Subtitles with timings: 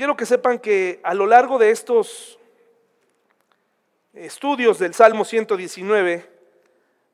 [0.00, 2.38] quiero que sepan que a lo largo de estos
[4.14, 6.26] estudios del Salmo 119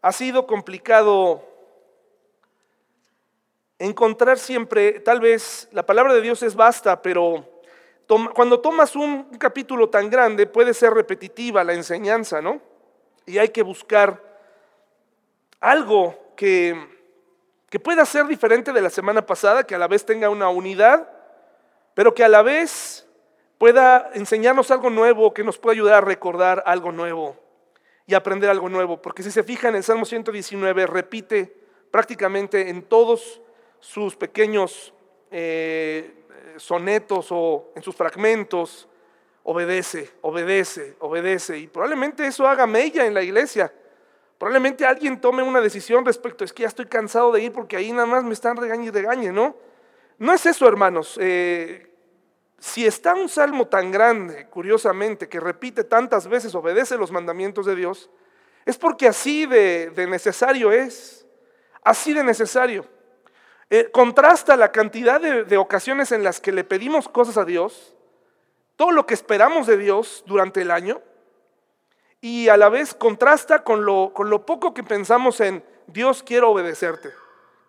[0.03, 1.43] ha sido complicado
[3.81, 7.45] encontrar siempre, tal vez la palabra de Dios es basta, pero
[8.33, 12.61] cuando tomas un, capítulo tan grande puede ser repetitiva la enseñanza, ¿no?
[13.27, 14.23] Y hay que buscar
[15.59, 16.87] algo que,
[17.69, 21.16] que pueda ser diferente de la semana pasada, que a la vez tenga una unidad,
[21.97, 23.07] pero que a la vez
[23.57, 27.39] pueda enseñarnos algo nuevo, que nos pueda ayudar a recordar algo nuevo
[28.07, 29.01] y aprender algo nuevo.
[29.01, 31.57] Porque si se fijan, el Salmo 119 repite
[31.91, 33.41] prácticamente en todos
[33.81, 34.93] sus pequeños
[35.31, 36.23] eh,
[36.59, 38.87] sonetos o en sus fragmentos,
[39.45, 41.57] obedece, obedece, obedece.
[41.57, 43.73] Y probablemente eso haga mella en la iglesia.
[44.37, 47.91] Probablemente alguien tome una decisión respecto, es que ya estoy cansado de ir porque ahí
[47.91, 49.57] nada más me están regañando y regañe, ¿no?
[50.19, 51.19] No es eso, hermanos.
[51.21, 51.87] Eh,
[52.67, 57.77] si está un salmo tan grande, curiosamente, que repite tantas veces, obedece los mandamientos de
[57.77, 58.11] Dios,
[58.65, 61.25] es porque así de, necesario es,
[61.85, 62.85] así de necesario.
[63.71, 67.95] Eh, contrasta la cantidad de, ocasiones en las que le pedimos cosas a Dios,
[68.75, 71.01] todo lo que esperamos de Dios durante el año,
[72.21, 76.51] y a la vez contrasta con lo, con lo poco que pensamos en Dios quiero
[76.51, 77.13] obedecerte,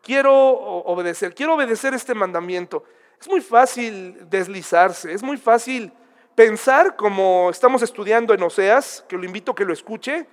[0.02, 2.84] quiero obedecer, quiero obedecer este mandamiento.
[3.20, 5.92] Es muy fácil deslizarse, es muy fácil
[6.36, 10.28] pensar como estamos estudiando en Oseas, que lo invito a que lo escuche.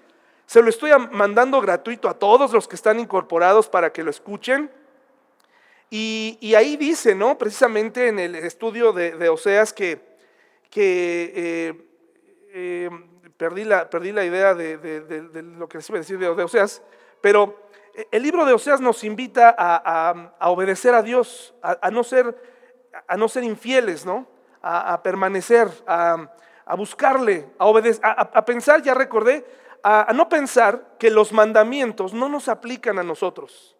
[0.45, 4.71] Se lo estoy mandando gratuito a todos los que están incorporados para que lo escuchen.
[5.89, 7.39] Y, ahí dice, ¿no?
[7.39, 10.01] Precisamente en el estudio de, Oseas que,
[10.75, 11.73] eh,
[12.53, 12.91] eh,
[13.37, 14.77] perdí, la, perdí, la, idea de,
[15.57, 16.83] lo que les iba a decir de, Oseas,
[17.23, 17.69] pero
[18.11, 22.54] el libro de Oseas nos invita a, obedecer a Dios, a no ser
[23.07, 24.27] a no ser infieles, ¿no?
[24.63, 26.29] A, permanecer, a,
[26.77, 29.45] buscarle, a obedecer, a, pensar, ya recordé,
[29.83, 33.77] a, no pensar que los mandamientos no nos aplican a nosotros.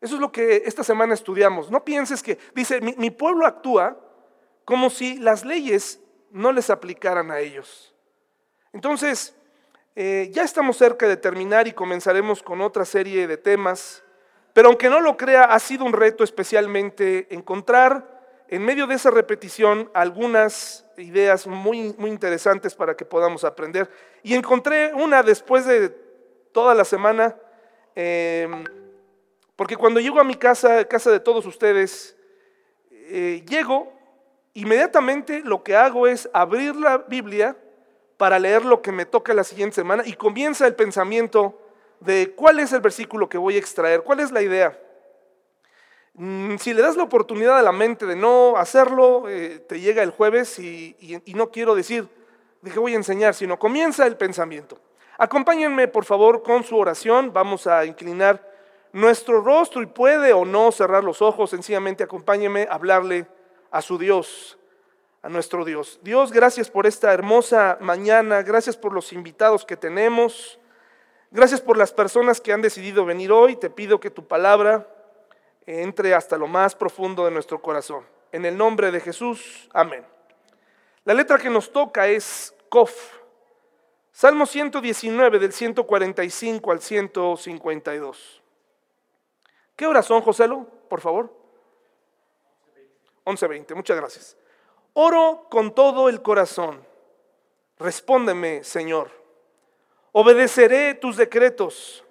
[0.00, 1.70] Eso es lo que esta semana estudiamos.
[1.70, 3.98] No pienses que, dice, mi, pueblo actúa
[4.64, 6.00] como si las leyes
[6.30, 7.94] no les aplicaran a ellos.
[8.72, 9.36] Entonces,
[9.94, 14.02] eh, ya estamos cerca de terminar y comenzaremos con otra serie de temas,
[14.52, 18.13] pero aunque no lo crea, ha sido un reto especialmente encontrar
[18.48, 23.90] en medio de esa repetición algunas ideas muy, muy interesantes para que podamos aprender.
[24.22, 25.88] Y encontré una después de
[26.52, 27.36] toda la semana,
[27.94, 28.64] em,
[29.56, 32.16] porque cuando llego a mi casa, casa de todos ustedes,
[32.90, 33.92] eh, llego,
[34.52, 37.56] inmediatamente lo que hago es abrir la Biblia
[38.16, 41.60] para leer lo que me toca la siguiente semana y comienza el pensamiento
[42.00, 44.78] de cuál es el versículo que voy a extraer, cuál es la idea.
[46.16, 50.02] Mm, si le das la oportunidad a la mente de no hacerlo, eh, te llega
[50.02, 52.08] el jueves y, no quiero decir
[52.62, 54.78] de qué voy a enseñar, sino comienza el pensamiento.
[55.18, 58.48] Acompáñenme por favor con su oración, vamos a inclinar
[58.92, 63.26] nuestro rostro y puede o no cerrar los ojos, sencillamente acompáñenme a hablarle
[63.72, 64.56] a su Dios,
[65.20, 65.98] a nuestro Dios.
[66.02, 70.60] Dios, gracias por esta hermosa mañana, gracias por los invitados que tenemos,
[71.32, 74.93] gracias por las personas que han decidido venir hoy, te pido que tu palabra
[75.66, 78.04] entre hasta lo más profundo de nuestro corazón.
[78.32, 80.04] En el nombre de Jesús, amén.
[81.04, 82.92] La letra que nos toca es Kof.
[84.12, 88.42] Salmo 119 del 145 al 152.
[89.76, 90.66] ¿Qué horas son, Joselo?
[90.88, 91.32] Por favor.
[93.24, 94.36] 11.20, muchas gracias.
[94.92, 96.84] Oro con todo el corazón.
[97.78, 99.10] Respóndeme, Señor.
[100.12, 102.04] Obedeceré tus decretos.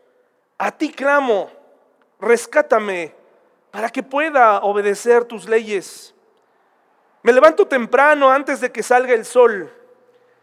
[0.58, 1.50] A ti clamo.
[2.20, 3.16] Rescátame
[3.74, 6.14] para que pueda obedecer tus leyes.
[7.24, 9.74] Me levanto temprano antes de que salga el sol.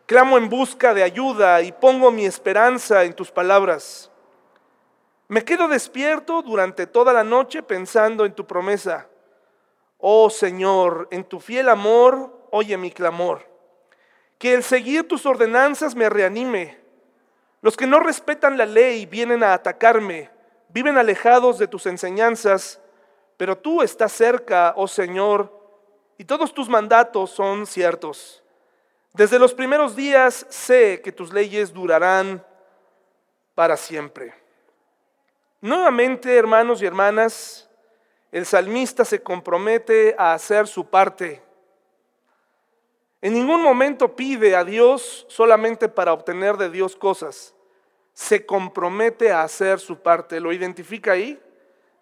[0.04, 4.10] Clamo en busca de ayuda y pongo mi esperanza en tus palabras.
[5.28, 9.06] Me quedo despierto durante toda la noche pensando en tu promesa.
[9.98, 13.46] Oh Señor, en tu fiel amor, oye mi clamor.
[14.38, 16.80] Que el seguir tus ordenanzas me reanime.
[17.62, 20.30] Los que no respetan la ley vienen a atacarme,
[20.70, 22.80] viven alejados de tus enseñanzas
[23.40, 25.50] pero tú estás cerca, oh Señor,
[26.18, 28.42] y todos tus mandatos son ciertos.
[29.14, 32.44] Desde los primeros días sé que tus leyes durarán
[33.54, 34.34] para siempre.
[35.62, 37.66] Nuevamente, hermanos y hermanas,
[38.30, 41.42] el salmista se compromete a hacer su parte.
[43.22, 47.54] En ningún momento pide a Dios solamente para obtener de Dios cosas.
[48.12, 50.40] Se compromete a hacer su parte.
[50.40, 51.40] ¿Lo identifica ahí?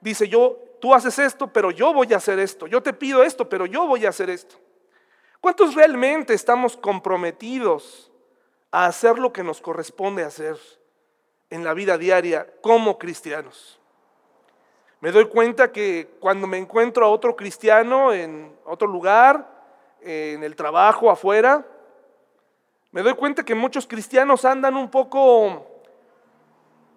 [0.00, 2.66] Dice, yo tú haces esto, pero yo voy a hacer esto.
[2.66, 4.56] Yo te pido esto, pero yo voy a hacer esto.
[5.40, 8.10] ¿Cuántos realmente estamos comprometidos
[8.70, 10.56] a hacer lo que nos corresponde hacer
[11.50, 13.78] en la vida diaria como cristianos?
[15.00, 19.48] Me doy cuenta que cuando me encuentro a otro cristiano en otro lugar,
[20.00, 21.64] en el trabajo, afuera,
[22.90, 25.66] me doy cuenta que muchos cristianos andan un poco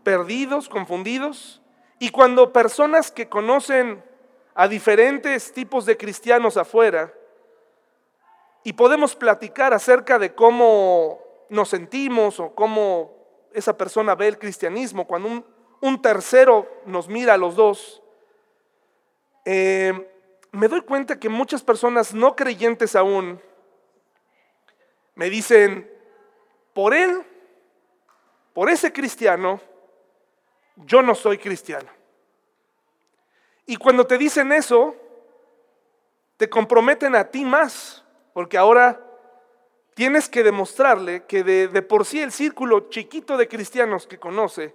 [0.03, 1.60] perdidos, confundidos,
[2.01, 4.03] y cuando personas que conocen
[4.55, 7.13] a diferentes tipos de cristianos afuera,
[8.63, 11.19] y podemos platicar acerca de cómo
[11.49, 13.13] nos sentimos o cómo
[13.53, 15.45] esa persona ve el cristianismo, cuando
[15.79, 18.01] un, tercero nos mira a los dos,
[19.45, 20.09] eh,
[20.51, 23.39] me doy cuenta que muchas personas no creyentes aún
[25.13, 25.87] me dicen,
[26.73, 27.21] por él,
[28.53, 29.61] por ese cristiano,
[30.75, 31.89] yo no soy cristiano.
[33.65, 34.95] Y cuando te dicen eso,
[36.37, 38.03] te comprometen a ti más,
[38.33, 38.99] porque ahora
[39.93, 44.73] tienes que demostrarle que de, de, por sí el círculo chiquito de cristianos que conoce,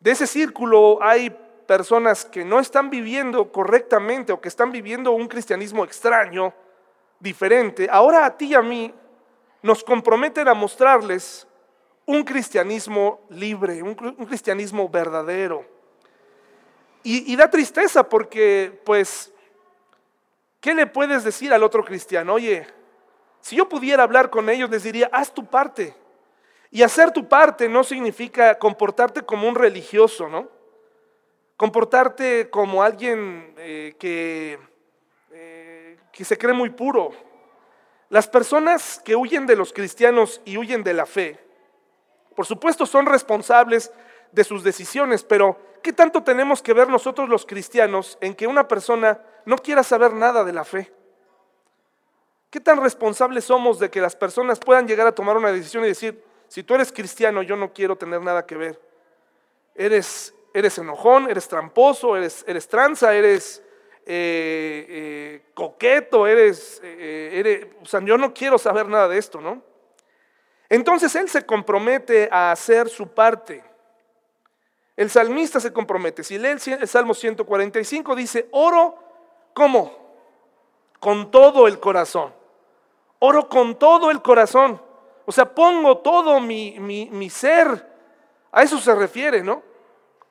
[0.00, 1.30] de ese círculo hay
[1.66, 6.52] personas que no están viviendo correctamente o que están viviendo un cristianismo extraño,
[7.20, 7.88] diferente.
[7.90, 8.92] Ahora a ti y a mí
[9.62, 11.46] nos comprometen a mostrarles
[12.06, 15.64] un cristianismo libre, un, cristianismo verdadero.
[17.02, 19.30] Y, da tristeza porque, pues,
[20.60, 22.34] ¿qué le puedes decir al otro cristiano?
[22.34, 22.66] Oye,
[23.42, 25.94] si yo pudiera hablar con ellos, les diría, haz tu parte.
[26.70, 30.48] Y hacer tu parte no significa comportarte como un religioso, ¿no?
[31.58, 34.58] Comportarte como alguien eh, que,
[35.30, 37.12] eh, que se cree muy puro,
[38.08, 41.43] las personas que huyen de los cristianos y huyen de la fe,
[42.34, 43.92] por supuesto son responsables
[44.32, 48.66] de sus decisiones, pero ¿qué tanto tenemos que ver nosotros los cristianos en que una
[48.66, 50.92] persona no quiera saber nada de la fe?
[52.50, 55.88] ¿Qué tan responsables somos de que las personas puedan llegar a tomar una decisión y
[55.88, 58.80] decir, si tú eres cristiano, yo no quiero tener nada que ver?
[59.74, 63.60] Eres, eres enojón, eres tramposo, eres, eres tranza, eres
[64.06, 69.40] eh, eh, coqueto, eres, eh, eres, o sea, yo no quiero saber nada de esto,
[69.40, 69.62] ¿no?
[70.68, 73.62] Entonces él se compromete a hacer su parte.
[74.96, 76.22] El salmista se compromete.
[76.22, 78.96] Si lee el Salmo 145, dice, oro,
[79.52, 79.92] ¿cómo?
[81.00, 82.32] Con todo el corazón.
[83.18, 84.80] Oro con todo el corazón.
[85.26, 87.92] O sea, pongo todo mi, mi, mi ser.
[88.52, 89.62] A eso se refiere, ¿no?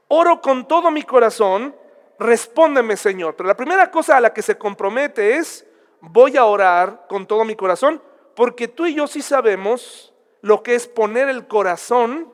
[0.08, 1.76] Oro con todo mi corazón
[2.20, 3.36] respóndeme Señor.
[3.36, 5.66] Pero la primera cosa a la que se compromete es,
[6.00, 8.02] voy a orar con todo mi corazón,
[8.36, 10.12] porque tú y yo sí sabemos
[10.44, 12.30] lo que es poner el corazón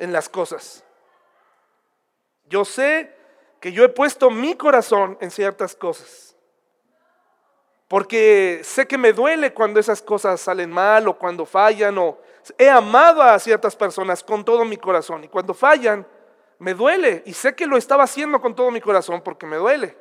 [0.00, 0.84] en las cosas.
[2.46, 3.14] Yo sé
[3.60, 6.36] que yo he puesto mi corazón en ciertas cosas.
[7.86, 12.18] Porque sé que me duele cuando esas cosas salen mal o cuando fallan o
[12.58, 16.04] he amado a ciertas personas con todo mi corazón y cuando fallan
[16.58, 19.96] me duele y sé que lo estaba haciendo con todo mi corazón porque me duele.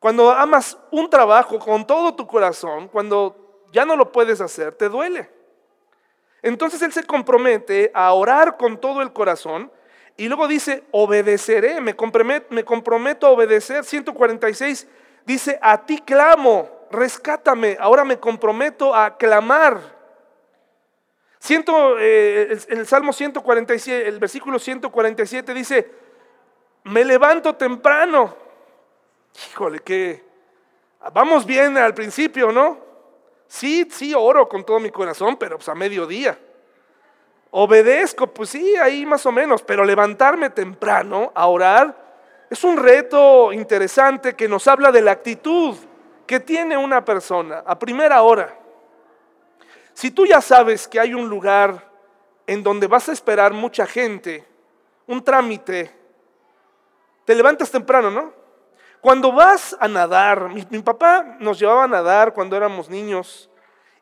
[0.00, 4.88] Cuando amas un trabajo con todo tu corazón, cuando ya no lo puedes hacer, te
[4.88, 5.39] duele.
[6.42, 9.70] Entonces él se compromete a orar con todo el corazón
[10.16, 13.84] y luego dice, obedeceré, me comprometo, me comprometo a obedecer.
[13.84, 14.86] 146
[15.24, 19.80] dice, a ti clamo, rescátame, ahora me comprometo a clamar.
[21.38, 25.90] Siento, eh, en el Salmo 147, el versículo 147 dice,
[26.84, 28.36] me levanto temprano.
[29.50, 30.22] Híjole, que
[31.14, 32.89] vamos bien al principio, ¿no?
[33.50, 36.38] Sí, sí, oro con todo mi corazón, pero pues a mediodía.
[37.50, 41.96] Obedezco, pues sí, ahí más o menos, pero levantarme temprano a orar
[42.48, 45.76] es un reto interesante que nos habla de la actitud
[46.28, 48.56] que tiene una persona a primera hora.
[49.94, 51.90] Si tú ya sabes que hay un lugar
[52.46, 54.46] en donde vas a esperar mucha gente,
[55.08, 55.90] un trámite,
[57.24, 58.32] te levantas temprano, ¿no?
[59.00, 63.48] Cuando vas a nadar, mi, papá nos llevaba a nadar cuando éramos niños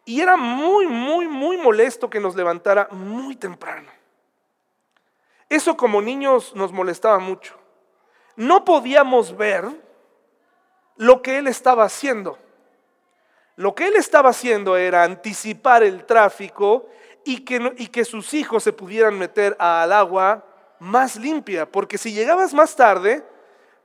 [0.04, 3.90] y era muy, muy, muy molesto que nos levantara muy temprano.
[5.48, 7.54] Eso como niños nos molestaba mucho.
[8.34, 9.66] No podíamos ver
[10.96, 12.38] lo que él estaba haciendo.
[13.54, 16.88] Lo que él estaba haciendo era anticipar el tráfico
[17.24, 20.44] y que, y que sus hijos se pudieran meter al agua
[20.78, 23.24] más limpia, porque si llegabas más tarde,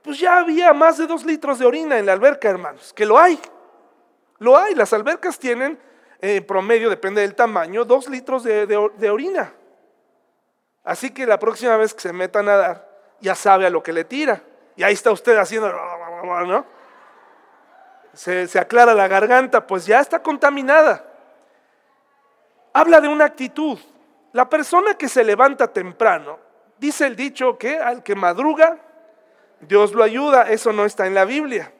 [0.04, 3.18] pues ya había más de dos litros de orina en la alberca, hermanos, que lo
[3.18, 3.40] hay.
[4.38, 5.78] Lo hay, las albercas tienen
[6.20, 9.54] en promedio, depende del tamaño, dos litros de, de orina.
[10.84, 12.88] Así que la próxima vez que se meta a nadar,
[13.20, 14.42] ya sabe a lo que le tira.
[14.76, 15.72] Y ahí está usted haciendo,
[16.46, 16.66] ¿no?
[18.12, 21.04] se, se aclara la garganta, pues ya está contaminada.
[22.74, 23.78] Habla de una actitud.
[24.32, 26.38] La persona que se levanta temprano,
[26.78, 28.78] dice el dicho que al que madruga,
[29.68, 30.50] Dios lo ayuda.
[30.50, 31.72] Eso no está en la Biblia.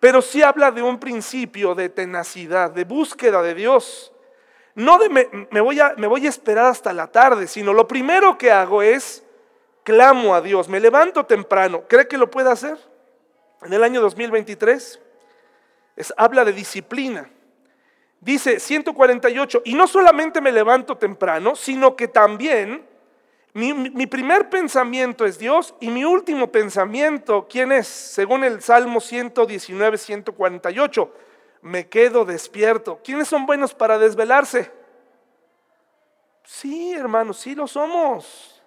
[0.00, 4.12] Pero sí habla de un principio de tenacidad, de búsqueda de Dios.
[4.74, 8.38] No de me, voy a, me voy a esperar hasta la tarde, sino lo primero
[8.38, 9.24] que hago es
[9.82, 11.82] clamo a Dios, me levanto temprano.
[11.88, 12.78] ¿Cree que lo puede hacer?
[13.62, 15.00] En el año 2023
[15.96, 17.28] es, habla de disciplina.
[18.20, 22.86] Dice 148, y no solamente me levanto temprano, sino que también
[23.58, 27.88] mi, primer pensamiento es Dios y mi último pensamiento, ¿quién es?
[27.88, 31.12] Según el Salmo 119, 148,
[31.62, 33.00] me quedo despierto.
[33.02, 34.70] ¿Quiénes son buenos para desvelarse?
[36.44, 38.62] Sí, hermanos, sí lo somos.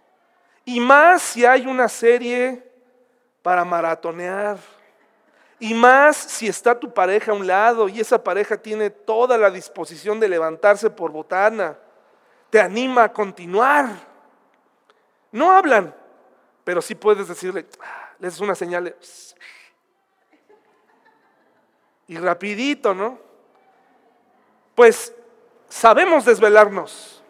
[0.65, 2.61] Y más si hay una serie
[3.41, 4.57] para maratonear.
[5.57, 9.49] Y más si está tu pareja a un lado y esa pareja tiene toda la
[9.49, 11.77] disposición de levantarse por botana.
[12.49, 14.10] Te anima a continuar.
[15.31, 15.95] No hablan,
[16.63, 18.95] pero sí puedes decirle, ah, les es una señal
[22.11, 23.17] y rapidito, ¿no?
[24.75, 25.15] Pues
[25.69, 27.23] sabemos desvelarnos.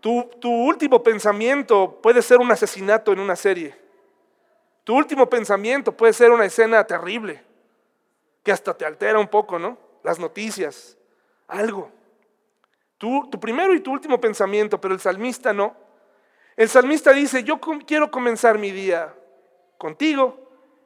[0.00, 3.74] Tu, tu, último pensamiento puede ser un asesinato en una serie.
[4.84, 7.42] Tu último pensamiento puede ser una escena terrible,
[8.44, 9.78] que hasta te altera un poco, ¿no?
[10.04, 10.96] Las noticias,
[11.48, 11.90] algo.
[12.98, 15.74] Tu, tu primero y tu último pensamiento, pero el salmista no.
[16.56, 19.14] El salmista dice, yo quiero comenzar mi día
[19.78, 20.38] contigo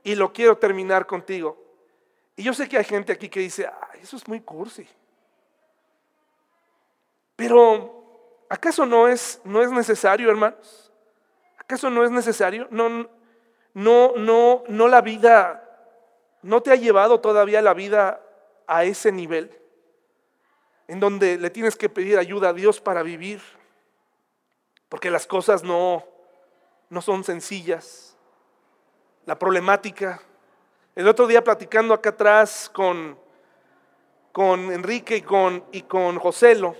[0.02, 1.62] y lo quiero terminar contigo.
[2.36, 3.68] Y yo sé que hay gente aquí que dice,
[4.00, 4.86] eso es muy cursi.
[7.36, 10.92] Pero, ¿acaso no es, no es necesario, hermanos?
[11.58, 12.66] ¿Acaso no es necesario?
[12.70, 13.08] No,
[13.74, 15.62] no, no, no la vida,
[16.42, 18.22] no te ha llevado todavía la vida
[18.66, 19.54] a ese nivel
[20.88, 23.40] en donde le tienes que pedir ayuda a Dios para vivir
[24.88, 26.04] porque las cosas no,
[26.90, 28.16] no son sencillas.
[29.26, 30.20] La problemática.
[30.94, 33.18] El otro día platicando acá atrás con,
[34.32, 36.74] con Enrique y con, y con Joselo,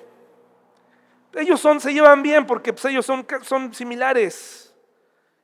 [1.35, 4.75] ellos son, se llevan bien porque pues, ellos son, son similares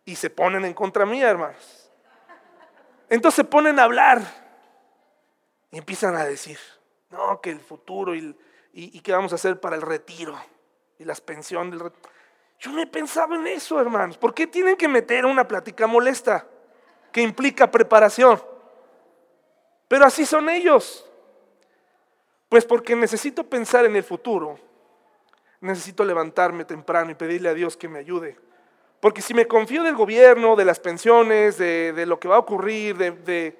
[0.04, 1.90] y se ponen en contra mía, hermanos.
[3.09, 4.23] Entonces se ponen a hablar
[5.71, 6.59] y empiezan a decir,
[7.11, 8.37] no, que el futuro y,
[8.73, 10.37] y, y qué vamos a hacer para el retiro
[10.99, 12.14] y las pensiones del retiro.
[12.58, 14.16] Yo no he pensado en eso, hermanos.
[14.16, 16.46] ¿Por qué tienen que meter una plática molesta
[17.12, 18.42] que implica preparación?
[19.88, 21.08] Pero así son ellos.
[22.49, 24.58] Pues porque necesito pensar en el futuro.
[25.61, 28.38] Necesito levantarme temprano y pedirle a Dios que me ayude.
[29.00, 32.96] Porque si me confío del gobierno, de las pensiones, de, lo que va a ocurrir,
[32.96, 33.54] de,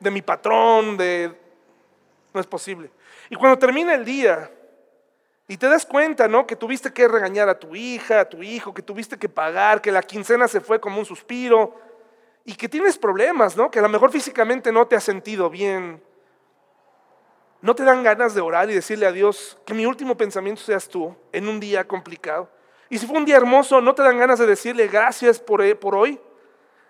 [0.00, 1.32] de mi patrón, de...
[2.32, 2.90] no es posible.
[3.30, 4.50] Y cuando termina el día,
[5.50, 6.46] y te das cuenta, ¿no?
[6.46, 9.90] Que tuviste que regañar a tu hija, a tu hijo, que tuviste que pagar, que
[9.90, 11.74] la quincena se fue como un suspiro
[12.44, 13.70] y que tienes problemas, ¿no?
[13.70, 16.02] Que a lo mejor físicamente no te has sentido bien.
[17.62, 20.86] No te dan ganas de orar y decirle a Dios que mi último pensamiento seas
[20.86, 22.50] tú en un día complicado.
[22.90, 25.74] Y si fue un día hermoso, no te dan ganas de decirle gracias por, eh,
[25.74, 26.20] por hoy.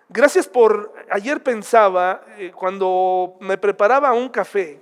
[0.09, 4.81] Gracias por, ayer pensaba, eh, cuando me preparaba un café,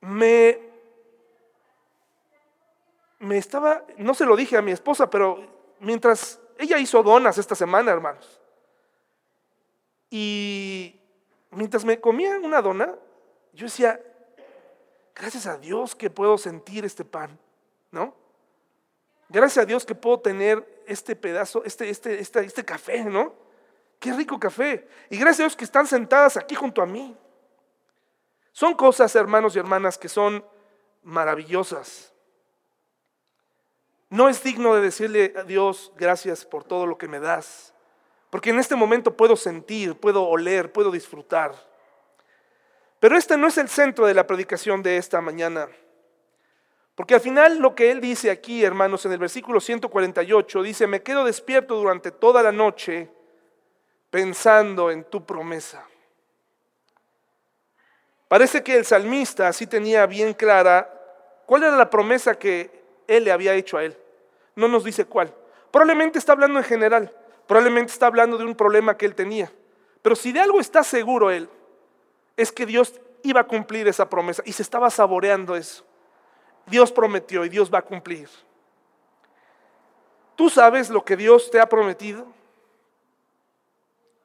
[0.00, 0.65] me,
[3.18, 5.44] me estaba, no se lo dije a mi esposa, pero
[5.80, 8.40] mientras ella hizo donas esta semana, hermanos,
[10.10, 11.00] y
[11.50, 12.94] mientras me comía una dona,
[13.52, 14.00] yo decía,
[15.14, 17.38] gracias a Dios que puedo sentir este pan,
[17.90, 18.14] ¿no?
[19.28, 23.34] Gracias a Dios que puedo tener este pedazo, este, este, este, este café, ¿no?
[23.98, 24.86] Qué rico café.
[25.10, 27.16] Y gracias a Dios que están sentadas aquí junto a mí.
[28.52, 30.44] Son cosas, hermanos y hermanas, que son
[31.02, 32.12] maravillosas.
[34.08, 37.74] No es digno de decirle a Dios gracias por todo lo que me das,
[38.30, 41.54] porque en este momento puedo sentir, puedo oler, puedo disfrutar.
[43.00, 45.68] Pero este no es el centro de la predicación de esta mañana.
[46.94, 51.02] Porque al final lo que él dice aquí, hermanos, en el versículo 148, dice, me
[51.02, 53.10] quedo despierto durante toda la noche
[54.10, 55.86] pensando en tu promesa.
[58.28, 60.90] Parece que el salmista sí tenía bien clara
[61.44, 63.96] cuál era la promesa que él le había hecho a él.
[64.54, 65.34] No nos dice cuál.
[65.70, 67.14] Probablemente está hablando en general.
[67.46, 69.52] Probablemente está hablando de un problema que él tenía.
[70.02, 71.48] Pero si de algo está seguro él,
[72.36, 75.84] es que Dios iba a cumplir esa promesa y se estaba saboreando eso.
[76.66, 78.28] Dios prometió y Dios va a cumplir.
[80.34, 82.26] ¿Tú sabes lo que Dios te ha prometido?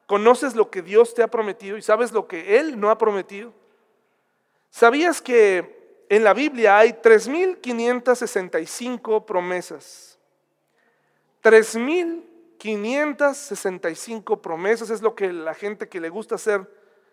[0.07, 3.53] ¿Conoces lo que Dios te ha prometido y sabes lo que Él no ha prometido?
[4.69, 5.80] ¿Sabías que
[6.11, 10.19] en la Biblia hay 3.565 promesas?
[11.41, 16.69] 3.565 promesas es lo que la gente que le gusta hacer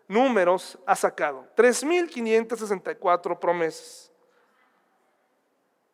[0.09, 1.47] números ha sacado.
[1.57, 4.11] 3.564 promesas.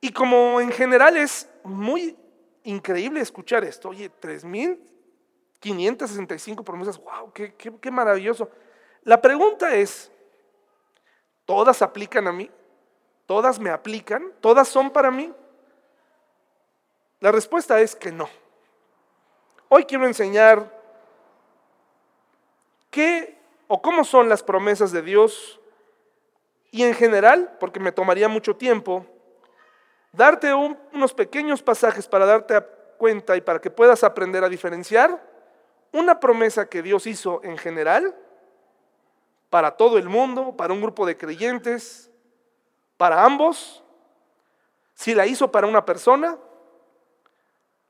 [0.00, 2.16] Y como en general es muy
[2.62, 8.48] increíble escuchar esto, oye, 3.565 promesas, wow, qué, qué, qué maravilloso.
[9.02, 10.10] La pregunta es,
[11.44, 12.50] ¿todas aplican a mí?
[13.26, 14.32] ¿Todas me aplican?
[14.40, 15.32] ¿Todas son para mí?
[17.20, 18.28] La respuesta es que no.
[19.68, 20.70] Hoy quiero enseñar
[22.90, 25.58] qué o cómo son las promesas de Dios
[26.70, 29.06] y en general, porque me tomaría mucho tiempo,
[30.12, 32.60] darte unos pequeños pasajes para darte
[32.98, 35.22] cuenta y para que puedas aprender a diferenciar
[35.92, 38.14] una promesa que Dios hizo en general
[39.50, 42.10] para todo el mundo, para un grupo de creyentes,
[42.96, 43.82] para ambos,
[44.94, 46.38] si la hizo para una persona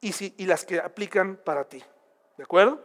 [0.01, 1.83] y, las que aplican para ti.
[2.37, 2.81] ¿De acuerdo?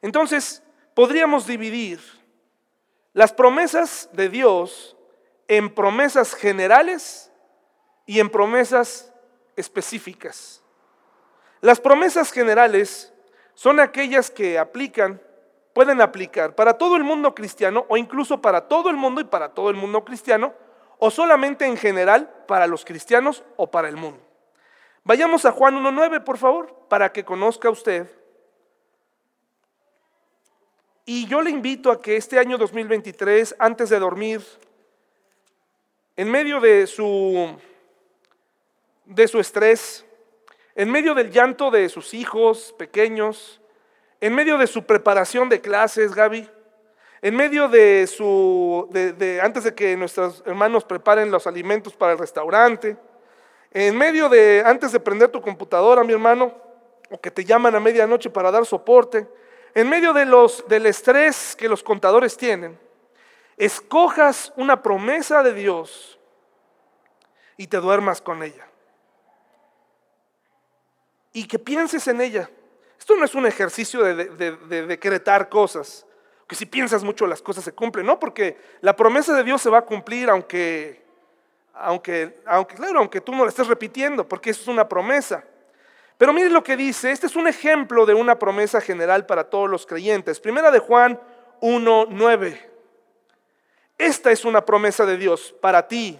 [0.00, 0.62] Entonces,
[0.94, 2.00] podríamos dividir
[3.12, 4.96] las promesas de Dios
[5.48, 7.30] en promesas generales
[8.06, 9.12] y en promesas
[9.56, 10.62] específicas.
[11.60, 13.12] Las promesas generales
[13.54, 15.20] son aquellas que aplican,
[15.74, 19.50] pueden aplicar para todo el mundo cristiano o incluso para todo el mundo y para
[19.50, 20.54] todo el mundo cristiano
[21.04, 24.20] o solamente en general para los cristianos o para el mundo.
[25.02, 28.08] Vayamos a Juan 1.9, por favor, para que conozca usted.
[31.04, 34.42] Y yo le invito a que este año 2023, antes de dormir,
[36.14, 37.52] en medio de su
[39.04, 40.06] de su estrés,
[40.76, 43.60] en medio del llanto de sus hijos pequeños,
[44.20, 46.48] en medio de su preparación de clases, Gaby,
[47.22, 52.18] en medio de su, de, antes de que nuestros hermanos preparen los alimentos para el
[52.18, 52.96] restaurante,
[53.70, 56.52] en medio de, antes de prender tu computadora, mi hermano,
[57.10, 59.26] o que te llaman a medianoche para dar soporte,
[59.74, 62.78] en medio de los, del estrés que los contadores tienen,
[63.56, 66.18] escojas una promesa de Dios
[67.56, 68.66] y te duermas con ella
[71.32, 72.50] y que pienses en ella.
[72.98, 76.06] Esto no es un ejercicio de, decretar cosas,
[76.46, 79.70] que si piensas mucho las cosas se cumplen, no, porque la promesa de Dios se
[79.70, 81.02] va a cumplir aunque,
[81.74, 85.44] aunque, aunque, claro, aunque tú no la estés repitiendo, porque eso es una promesa.
[86.18, 89.68] Pero mire lo que dice, este es un ejemplo de una promesa general para todos
[89.68, 90.38] los creyentes.
[90.38, 91.18] Primera de Juan
[91.60, 92.60] 1.9.
[93.98, 96.18] Esta es una promesa de Dios para ti.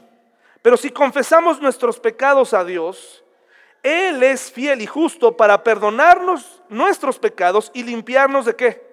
[0.63, 3.23] Pero si confesamos nuestros pecados a Dios,
[3.83, 8.92] él es fiel y justo para perdonarnos nuestros pecados y limpiarnos de qué?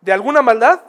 [0.00, 0.80] ¿De alguna maldad?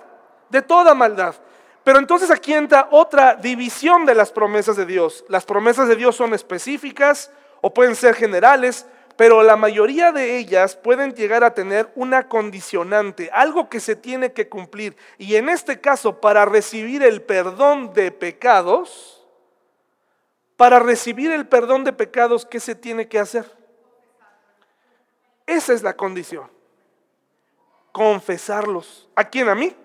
[0.50, 1.36] De toda maldad.
[1.84, 5.26] Pero entonces aquí entra otra división de las promesas de Dios.
[5.28, 10.76] Las promesas de Dios son específicas o pueden ser generales, pero la mayoría de ellas
[10.76, 14.96] pueden llegar a tener una condicionante, algo que se tiene que cumplir.
[15.18, 19.26] Y en este caso, para recibir el perdón de pecados,
[20.56, 23.46] para recibir el perdón de pecados, ¿qué se tiene que hacer?
[25.46, 26.50] Esa es la condición.
[28.00, 29.10] Confesarlos.
[29.14, 29.50] ¿A quién?
[29.50, 29.76] ¿A mí?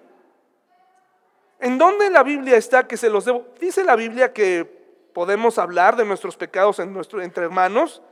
[1.59, 3.49] ¿En dónde la Biblia está que se los debo?
[3.59, 4.65] Dice la Biblia que
[5.13, 8.03] podemos hablar de nuestros pecados en nuestro, entre hermanos,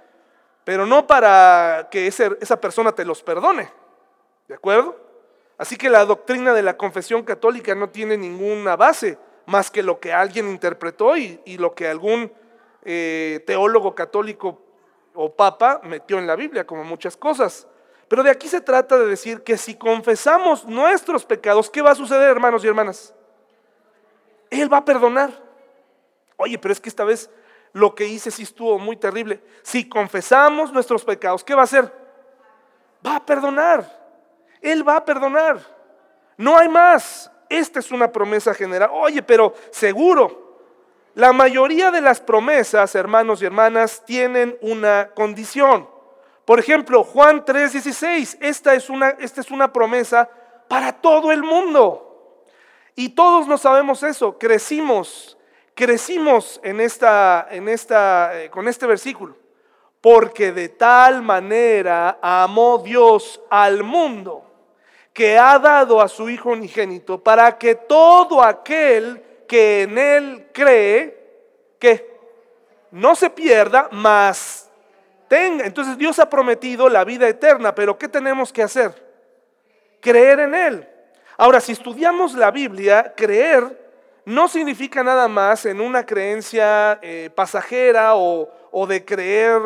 [0.64, 3.70] pero no para que esa persona te los perdone.
[4.48, 4.96] ¿De acuerdo?
[5.56, 10.00] Así que la doctrina de la confesión católica no tiene ninguna base más que lo
[10.00, 12.32] que alguien interpretó y, lo que algún
[12.82, 14.60] eh, teólogo católico
[15.14, 17.68] o papa metió en la Biblia, como muchas cosas.
[18.12, 21.94] Pero de aquí se trata de decir que si confesamos nuestros pecados, ¿qué va a
[21.94, 23.14] suceder, hermanos y hermanas?
[24.50, 25.30] Él va a perdonar.
[26.36, 27.30] Oye, pero es que esta vez
[27.72, 29.42] lo que hice sí estuvo muy terrible.
[29.62, 31.90] Si confesamos nuestros pecados, ¿qué va a hacer?
[33.06, 33.90] Va a perdonar.
[34.60, 35.60] Él va a perdonar.
[36.36, 37.32] No hay más.
[37.48, 38.90] Esta es una promesa general.
[38.92, 40.58] Oye, pero seguro,
[41.14, 45.91] la mayoría de las promesas, hermanos y hermanas, tienen una condición.
[46.44, 50.28] Por ejemplo, Juan 3:16, esta, es una, esta es una promesa
[50.68, 52.44] para todo el mundo.
[52.94, 55.38] Y todos no sabemos eso, crecimos,
[55.74, 59.36] crecimos en esta, en esta, eh, con este versículo.
[60.00, 64.44] Porque de tal manera amó Dios al mundo
[65.12, 71.22] que ha dado a su Hijo unigénito para que todo aquel que en Él cree
[71.78, 72.10] que
[72.90, 74.71] no se pierda, mas
[75.32, 78.92] Entonces Dios ha prometido la vida eterna, pero ¿qué tenemos que hacer?
[80.00, 80.88] Creer en Él.
[81.36, 83.80] Ahora, si estudiamos la Biblia, creer
[84.24, 89.60] no significa nada más en una creencia eh, pasajera o, o de creer,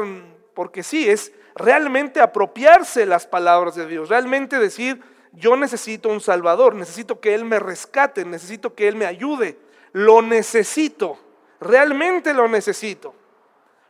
[0.55, 5.03] porque sí, es realmente apropiarse las palabras de Dios, realmente decir,
[5.33, 9.59] yo necesito un Salvador, necesito que Él me rescate, necesito que Él me ayude,
[9.93, 11.19] lo necesito,
[11.61, 13.15] realmente lo necesito.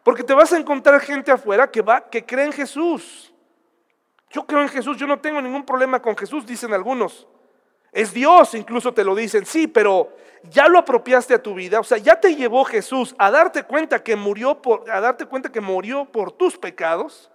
[0.06, 3.34] Porque te vas a encontrar gente afuera que va, que cree en Jesús.
[4.30, 7.26] Yo creo en Jesús, yo no tengo ningún problema con Jesús, dicen algunos.
[7.90, 10.12] Es Dios, incluso te lo dicen, sí, pero
[10.44, 14.04] ya lo apropiaste a tu vida, o sea, ya te llevó Jesús a darte cuenta
[14.04, 17.28] que murió por, a darte cuenta que murió por tus pecados.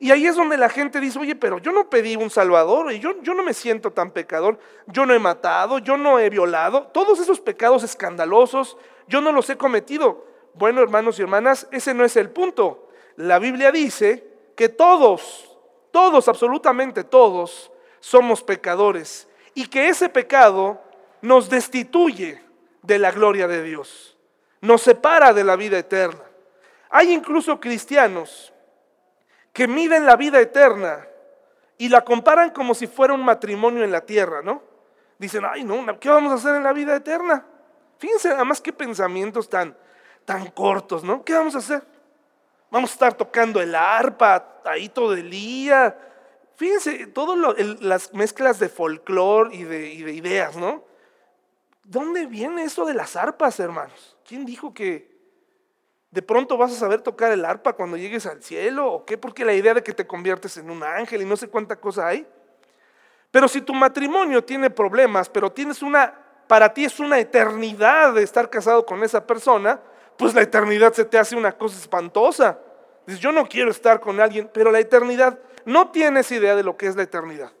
[0.00, 2.98] Y ahí es donde la gente dice, oye, pero yo no pedí un salvador, y
[2.98, 6.88] yo, yo no me siento tan pecador, yo no he matado, yo no he violado,
[6.88, 8.76] todos esos pecados escandalosos,
[9.06, 10.26] yo no los he cometido.
[10.58, 12.88] Bueno, hermanos y hermanas, ese no es el punto.
[13.14, 15.56] La Biblia dice que todos,
[15.92, 20.82] todos, absolutamente todos, somos pecadores y que ese pecado
[21.22, 22.42] nos destituye
[22.82, 24.16] de la gloria de Dios,
[24.60, 26.24] nos separa de la vida eterna.
[26.90, 28.52] Hay incluso cristianos
[29.52, 31.06] que miden la vida eterna
[31.76, 34.60] y la comparan como si fuera un matrimonio en la tierra, ¿no?
[35.18, 37.46] Dicen, ay, no, ¿qué vamos a hacer en la vida eterna?
[37.98, 39.76] Fíjense además qué pensamientos tan,
[40.28, 41.24] tan cortos, ¿no?
[41.24, 41.82] ¿Qué vamos a hacer?
[42.70, 45.96] Vamos a estar tocando el arpa ahí todo el día.
[46.54, 50.84] Fíjense, todas las mezclas de folclore y de, y de ideas, ¿no?
[51.82, 54.18] ¿Dónde viene eso de las arpas, hermanos?
[54.22, 55.16] ¿Quién dijo que,
[56.10, 58.92] ¿De pronto vas a saber tocar el arpa cuando llegues al cielo?
[58.92, 59.16] ¿O qué?
[59.16, 62.06] Porque la idea de que te conviertes en un ángel y no sé cuánta cosa
[62.06, 62.26] hay.
[63.30, 66.12] Pero si tu matrimonio tiene problemas, pero tienes una,
[66.46, 69.80] para ti es una eternidad de estar casado con esa persona,
[70.18, 72.58] pues la eternidad se te hace una cosa espantosa.
[73.06, 76.76] Dices, yo no quiero estar con alguien, pero la eternidad, no tienes idea de lo
[76.76, 77.52] que es la eternidad.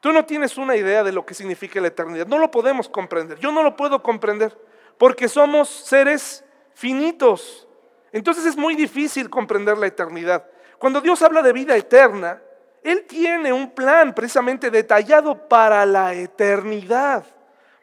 [0.00, 2.26] Tú no tienes una idea de lo que significa la eternidad.
[2.26, 3.38] No lo podemos comprender.
[3.38, 4.56] Yo no lo puedo comprender
[4.98, 6.44] porque somos seres
[6.74, 7.66] finitos.
[8.12, 10.44] Entonces es muy difícil comprender la eternidad.
[10.78, 12.40] Cuando Dios habla de vida eterna,
[12.84, 17.24] Él tiene un plan precisamente detallado para la eternidad,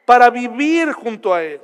[0.05, 1.61] para vivir junto a Él.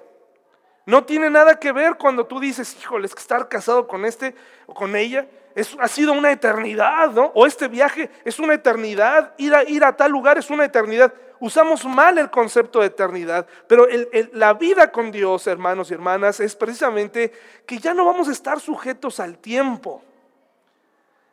[0.86, 4.74] No tiene nada que ver cuando tú dices, híjole, que estar casado con este o
[4.74, 7.32] con ella es, ha sido una eternidad, ¿no?
[7.36, 11.13] O este viaje es una eternidad, ir a, ir a tal lugar es una eternidad.
[11.39, 13.88] Usamos mal el concepto de eternidad, pero
[14.34, 17.32] la vida con Dios, hermanos y hermanas, es precisamente
[17.65, 20.04] que ya no vamos a estar sujetos al tiempo,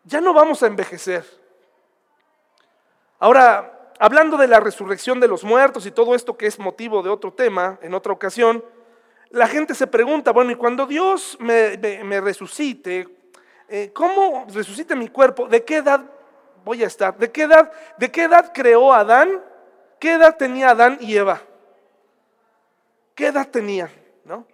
[0.05, 1.25] ya no vamos a envejecer.
[3.19, 7.11] Ahora, hablando de la resurrección de los muertos y todo esto que es motivo de
[7.11, 8.65] otro tema, en otra ocasión,
[9.31, 13.09] la gente se pregunta, bueno, y cuando Dios me, resucite,
[13.69, 15.49] eh, ¿cómo resucite mi cuerpo?
[15.49, 16.03] ¿De qué edad
[16.65, 17.17] voy a estar?
[17.19, 19.43] ¿De qué edad, de qué edad creó Adán?
[19.99, 21.43] ¿Qué edad tenía Adán y Eva?
[23.15, 23.91] ¿Qué edad tenían?
[24.25, 24.47] ¿No?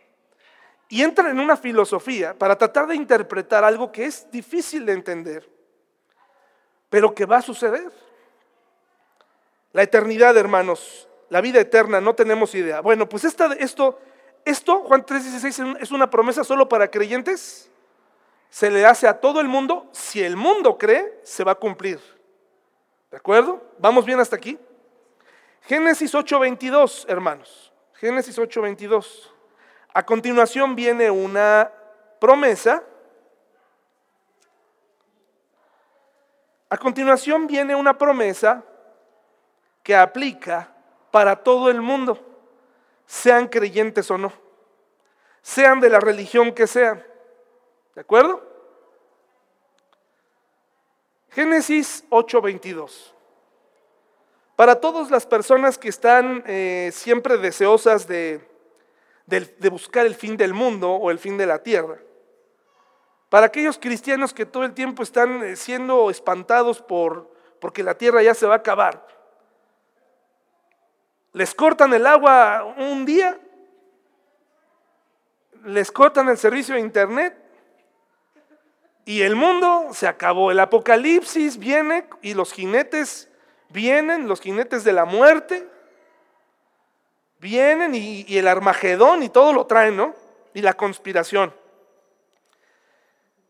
[0.89, 5.49] Y entra en una filosofía para tratar de interpretar algo que es difícil de entender,
[6.89, 7.91] pero que va a suceder.
[9.73, 12.81] La eternidad, hermanos, la vida eterna, no tenemos idea.
[12.81, 13.99] Bueno, pues esta, esto
[14.45, 17.71] esto, Juan 3:16, es una promesa solo para creyentes.
[18.51, 19.89] Se le hace a todo el mundo.
[19.93, 21.99] Si el mundo cree, se va a cumplir.
[23.11, 23.63] ¿De acuerdo?
[23.79, 24.59] ¿Vamos bien hasta aquí?
[25.63, 27.73] Génesis 8:22, hermanos.
[27.95, 29.31] Génesis 8:22.
[29.93, 31.71] A continuación viene una
[32.21, 32.83] promesa.
[36.69, 38.63] A continuación viene una promesa
[39.83, 40.69] que aplica
[41.11, 42.34] para todo el mundo
[43.07, 44.33] sean creyentes o no,
[45.43, 47.05] sean de la religión que sean.
[47.95, 48.43] ¿De acuerdo?
[51.31, 53.13] Génesis 8:22.
[54.57, 58.41] Para todas las personas que están eh, siempre deseosas de,
[59.27, 61.99] de, buscar el fin del mundo o el fin de la tierra,
[63.29, 68.23] para aquellos cristianos que todo el tiempo están eh, siendo espantados por, porque la tierra
[68.23, 69.05] ya se va a acabar,
[71.35, 73.39] les cortan el agua un día,
[75.65, 77.37] les cortan el servicio de internet
[79.05, 80.53] y el mundo se acabó.
[80.53, 83.29] El apocalipsis viene y los jinetes
[83.69, 85.69] vienen, los jinetes de la muerte,
[87.41, 90.15] vienen y, el Armagedón y todo lo traen, ¿no?
[90.55, 91.53] Y la conspiración.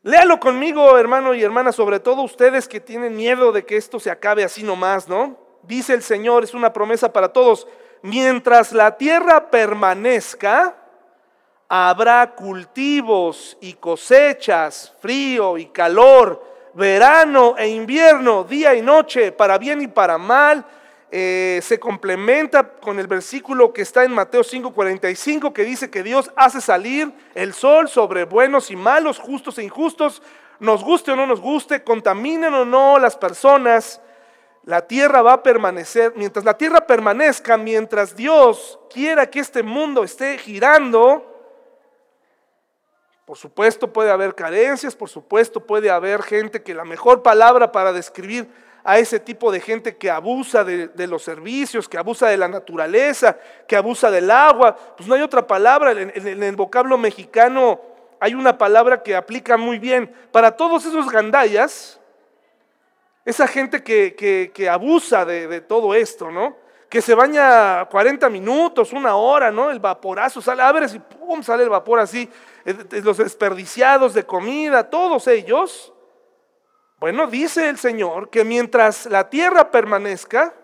[0.02, 4.10] Léalo conmigo, hermano y hermana, sobre todo ustedes que tienen miedo de que esto se
[4.10, 5.43] acabe así nomás, ¿no?
[5.66, 7.66] Dice el Señor, es una promesa para todos,
[8.02, 10.76] mientras la tierra permanezca,
[11.68, 19.80] habrá cultivos y cosechas, frío y calor, verano e invierno, día y noche, para bien
[19.82, 20.64] y para mal.
[21.16, 26.32] eh, se complementa con el versículo que está en Mateo 5:45 que dice que Dios
[26.34, 30.22] hace salir el sol sobre buenos y malos, justos e injustos,
[30.58, 34.00] nos guste o no nos guste, contaminen o no las personas,
[34.64, 40.04] la tierra va a permanecer, mientras la tierra permanezca, mientras Dios quiera que este mundo
[40.04, 41.30] esté girando,
[43.26, 47.92] por supuesto puede haber carencias, por supuesto puede haber gente que la mejor palabra para
[47.92, 48.48] describir
[48.84, 53.38] a ese tipo de gente que abusa de, los servicios, que abusa de la naturaleza,
[53.66, 54.76] que abusa del agua.
[54.96, 55.92] Pues no hay otra palabra.
[55.92, 57.80] En, el vocablo mexicano
[58.20, 60.14] hay una palabra que aplica muy bien.
[60.30, 61.98] Para todos esos gandayas,
[63.24, 66.56] esa gente que, abusa de, todo esto, ¿no?
[66.88, 69.70] Que se baña 40 minutos, una hora, ¿no?
[69.70, 72.28] El vaporazo sale, abres y pum, sale el vapor así.
[72.64, 75.94] Eh, los desperdiciados de comida, todos ellos
[77.04, 80.54] bueno, dice el Señor que mientras la tierra permanezca,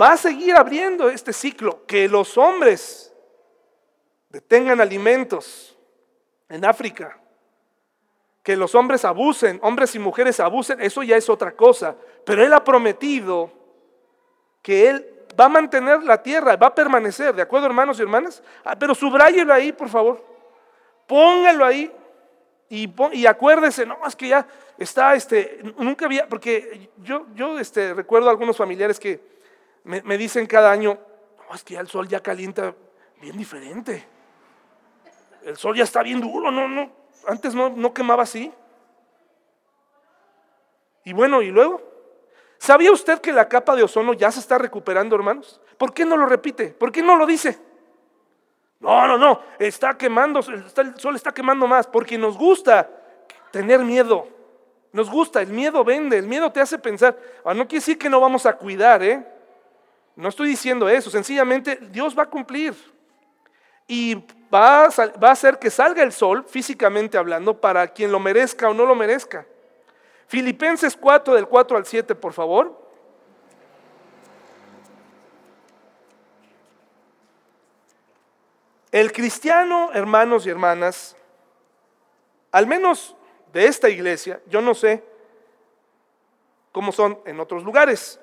[0.00, 3.12] va a seguir abriendo este ciclo, que los hombres
[4.28, 5.76] detengan alimentos
[6.48, 7.20] en África,
[8.42, 12.52] que los hombres abusen, hombres y mujeres abusen, eso ya es otra cosa, pero Él
[12.52, 13.50] ha prometido
[14.62, 15.06] que Él
[15.38, 18.42] va a mantener la tierra, va a permanecer, ¿de acuerdo hermanos y hermanas?
[18.64, 20.24] Ah, pero subrayelo ahí, por favor,
[21.06, 21.92] póngalo ahí,
[22.72, 24.46] y, acuérdese, no, es que ya
[24.78, 29.20] está, este, nunca había, porque yo, yo este, recuerdo a algunos familiares que
[29.82, 30.96] me, dicen cada año,
[31.48, 32.72] no, es que ya el sol ya calienta
[33.20, 34.06] bien diferente.
[35.42, 36.92] El sol ya está bien duro, no, no,
[37.26, 38.52] antes no, no quemaba así.
[41.04, 41.80] Y bueno, y luego,
[42.58, 45.60] ¿sabía usted que la capa de ozono ya se está recuperando, hermanos?
[45.78, 46.68] ¿Por qué no lo repite?
[46.68, 47.58] ¿Por qué no lo dice?
[48.80, 52.88] No, no, no, está quemando, el sol está quemando más, porque nos gusta
[53.50, 54.26] tener miedo.
[54.92, 58.10] Nos gusta, el miedo vende, el miedo te hace pensar, ah, no quiere decir que
[58.10, 59.24] no vamos a cuidar, ¿eh?
[60.16, 62.74] No estoy diciendo eso, sencillamente Dios va a cumplir.
[63.86, 64.88] Y va a,
[65.22, 68.94] va hacer que salga el sol, físicamente hablando, para quien lo merezca o no lo
[68.94, 69.46] merezca.
[70.26, 72.80] Filipenses 4 del 4 al 7, por favor.
[78.92, 81.16] El cristiano, hermanos y hermanas,
[82.52, 83.16] al menos
[83.52, 85.04] de esta iglesia, yo no sé
[86.70, 88.19] cómo son en otros lugares,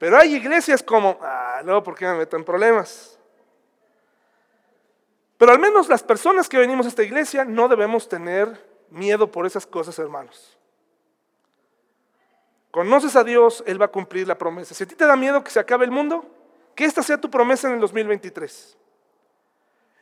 [0.00, 3.18] pero hay iglesias como, ah, no, porque me meto en problemas?
[5.36, 9.44] Pero al menos las personas que venimos a esta iglesia no debemos tener miedo por
[9.44, 10.56] esas cosas, hermanos.
[12.70, 14.74] Conoces a Dios, Él va a cumplir la promesa.
[14.74, 16.24] Si a ti te da miedo que se acabe el mundo,
[16.74, 18.78] que esta sea tu promesa en el 2023.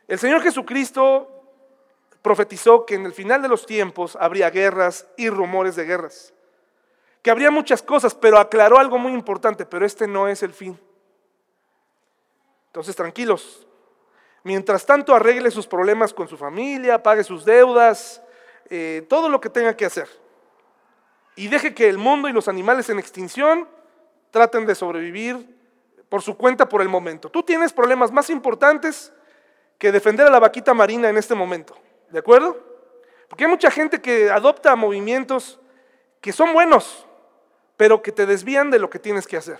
[0.07, 1.43] El Señor Jesucristo
[2.21, 6.33] profetizó que en el final de los tiempos habría guerras y rumores de guerras.
[7.21, 10.79] Que habría muchas cosas, pero aclaró algo muy importante, pero este no es el fin.
[12.67, 13.67] Entonces, tranquilos.
[14.43, 18.21] Mientras tanto, arregle sus problemas con su familia, pague sus deudas,
[18.69, 20.07] eh, todo lo que tenga que hacer.
[21.35, 23.67] Y deje que el mundo y los animales en extinción
[24.31, 25.57] traten de sobrevivir
[26.07, 27.29] por su cuenta por el momento.
[27.29, 29.13] Tú tienes problemas más importantes
[29.77, 31.75] que defender a la vaquita marina en este momento.
[32.09, 32.57] ¿De acuerdo?
[33.29, 35.59] Porque hay mucha gente que adopta movimientos
[36.19, 37.05] que son buenos,
[37.79, 39.57] pero que te desvían de lo que tienes que hacer.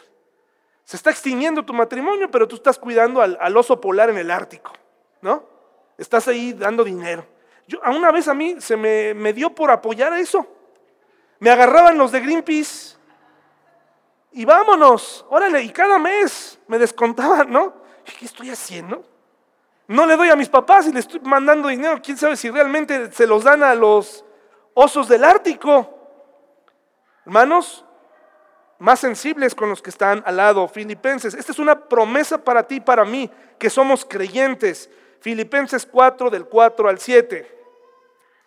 [0.83, 4.73] Se está extinguiendo tu matrimonio, pero tú estás cuidando al, oso polar en el Ártico,
[5.21, 5.45] ¿no?
[5.97, 7.25] Estás ahí dando dinero.
[7.81, 10.45] A una vez a mí se me, me dio por apoyar a eso.
[11.39, 12.97] Me agarraban los de Greenpeace
[14.33, 17.73] y vámonos, órale, y cada mes me descontaban, ¿no?
[18.03, 19.01] ¿Qué estoy haciendo?
[19.87, 23.13] No le doy a mis papás y le estoy mandando dinero, quién sabe si realmente
[23.13, 24.25] se los dan a los
[24.73, 25.95] osos del Ártico.
[27.25, 27.85] Hermanos,
[28.79, 31.33] más sensibles con los que están al lado, filipenses.
[31.33, 34.89] Esta es una promesa para ti y para mí, que somos creyentes.
[35.19, 37.57] Filipenses 4 del 4 al 7.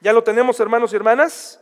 [0.01, 1.61] ¿Ya lo tenemos, hermanos y hermanas?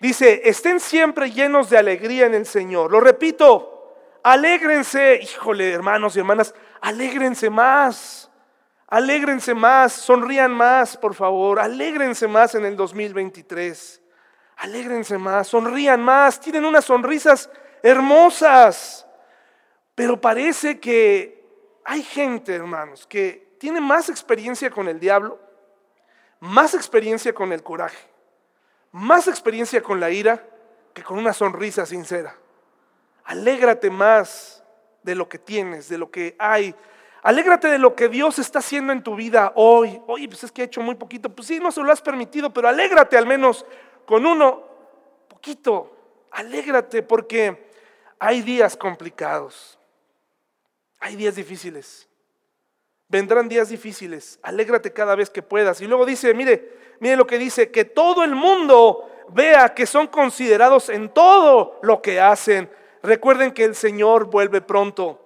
[0.00, 2.90] Dice, estén siempre llenos de alegría en el Señor.
[2.90, 8.30] Lo repito, alégrense, híjole, hermanos y hermanas, alégrense más.
[8.88, 11.58] Alégrense más, sonrían más, por favor.
[11.58, 14.02] Alégrense más en el 2023.
[14.56, 16.40] Alégrense más, sonrían más.
[16.40, 17.50] Tienen unas sonrisas
[17.84, 19.06] hermosas.
[19.94, 21.46] Pero parece que
[21.84, 25.38] hay gente, hermanos, que tiene más experiencia con el diablo,
[26.40, 28.14] más experiencia con el coraje
[28.94, 30.46] más experiencia con la ira
[30.92, 32.36] que con una sonrisa sincera.
[33.24, 34.62] Alégrate más
[35.02, 36.72] de lo que tienes, de lo que hay.
[37.24, 40.00] Alégrate de lo que Dios está haciendo en tu vida hoy.
[40.06, 41.28] Oye, pues es que he hecho muy poquito.
[41.28, 43.66] Pues sí, no se lo has permitido, pero alégrate al menos
[44.06, 44.62] con uno
[45.26, 45.96] poquito.
[46.30, 47.63] Alégrate porque
[48.18, 49.78] hay días complicados.
[51.00, 52.08] Hay días difíciles.
[53.08, 54.38] Vendrán días difíciles.
[54.42, 55.80] Alégrate cada vez que puedas.
[55.80, 60.06] Y luego dice, mire, mire lo que dice, que todo el mundo vea que son
[60.06, 62.70] considerados en todo lo que hacen.
[63.02, 65.20] Recuerden que el Señor vuelve pronto.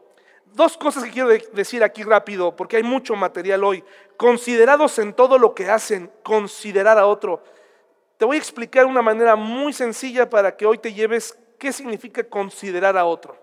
[0.46, 3.84] Dos cosas que quiero decir aquí rápido, porque hay mucho material hoy.
[4.16, 7.42] Considerados en todo lo que hacen, considerar a otro.
[8.16, 12.24] Te voy a explicar una manera muy sencilla para que hoy te lleves qué significa
[12.24, 13.36] considerar a otro.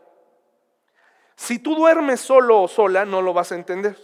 [1.35, 3.97] Si tú duermes solo o sola, no lo vas a entender.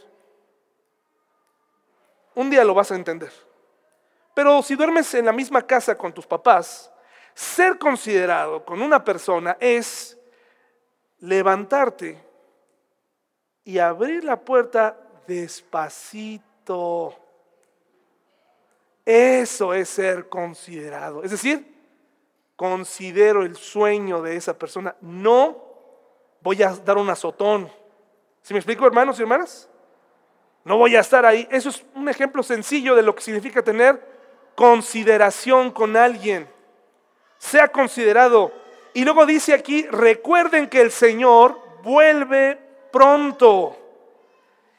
[2.36, 3.32] Un día lo vas a entender.
[4.34, 6.92] Pero si duermes en la misma casa con tus papás,
[7.34, 10.18] ser considerado con una persona es
[11.20, 12.22] levantarte
[13.64, 14.98] y abrir la puerta
[15.28, 17.16] despacito.
[19.06, 21.24] Eso es ser considerado.
[21.24, 21.81] Es decir,
[22.62, 24.96] considero el sueño de esa persona.
[25.02, 25.58] No
[26.42, 27.68] voy a dar un azotón.
[28.44, 29.68] ¿Si me explico, hermanos y hermanas?
[30.64, 31.48] No voy a estar ahí.
[31.50, 34.00] Eso es un ejemplo sencillo de lo que significa tener
[34.54, 36.48] consideración con alguien.
[37.40, 38.52] Sea considerado.
[38.94, 42.60] Y luego dice aquí, recuerden que el Señor vuelve
[42.92, 43.76] pronto.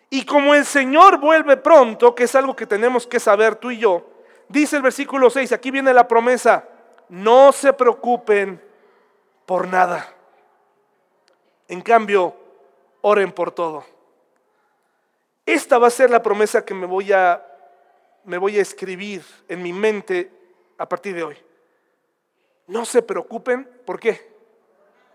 [0.09, 3.79] Y como el Señor vuelve pronto, que es algo que tenemos que saber tú y
[3.79, 4.07] yo,
[4.49, 6.69] dice el versículo 6, aquí viene la promesa,
[7.13, 8.59] no se preocupen
[9.45, 10.15] por nada.
[11.69, 12.35] En cambio,
[13.03, 13.85] oren por todo.
[15.45, 17.47] Esta va a ser la promesa que me voy a
[18.25, 20.33] me voy a escribir en mi mente
[20.79, 21.37] a partir de hoy.
[22.67, 24.35] No se preocupen, ¿por qué?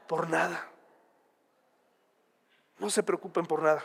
[0.07, 0.69] Por nada.
[2.77, 3.83] No se preocupen por nada.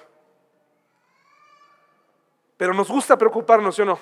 [2.59, 3.99] Pero nos gusta preocuparnos, ¿sí o no?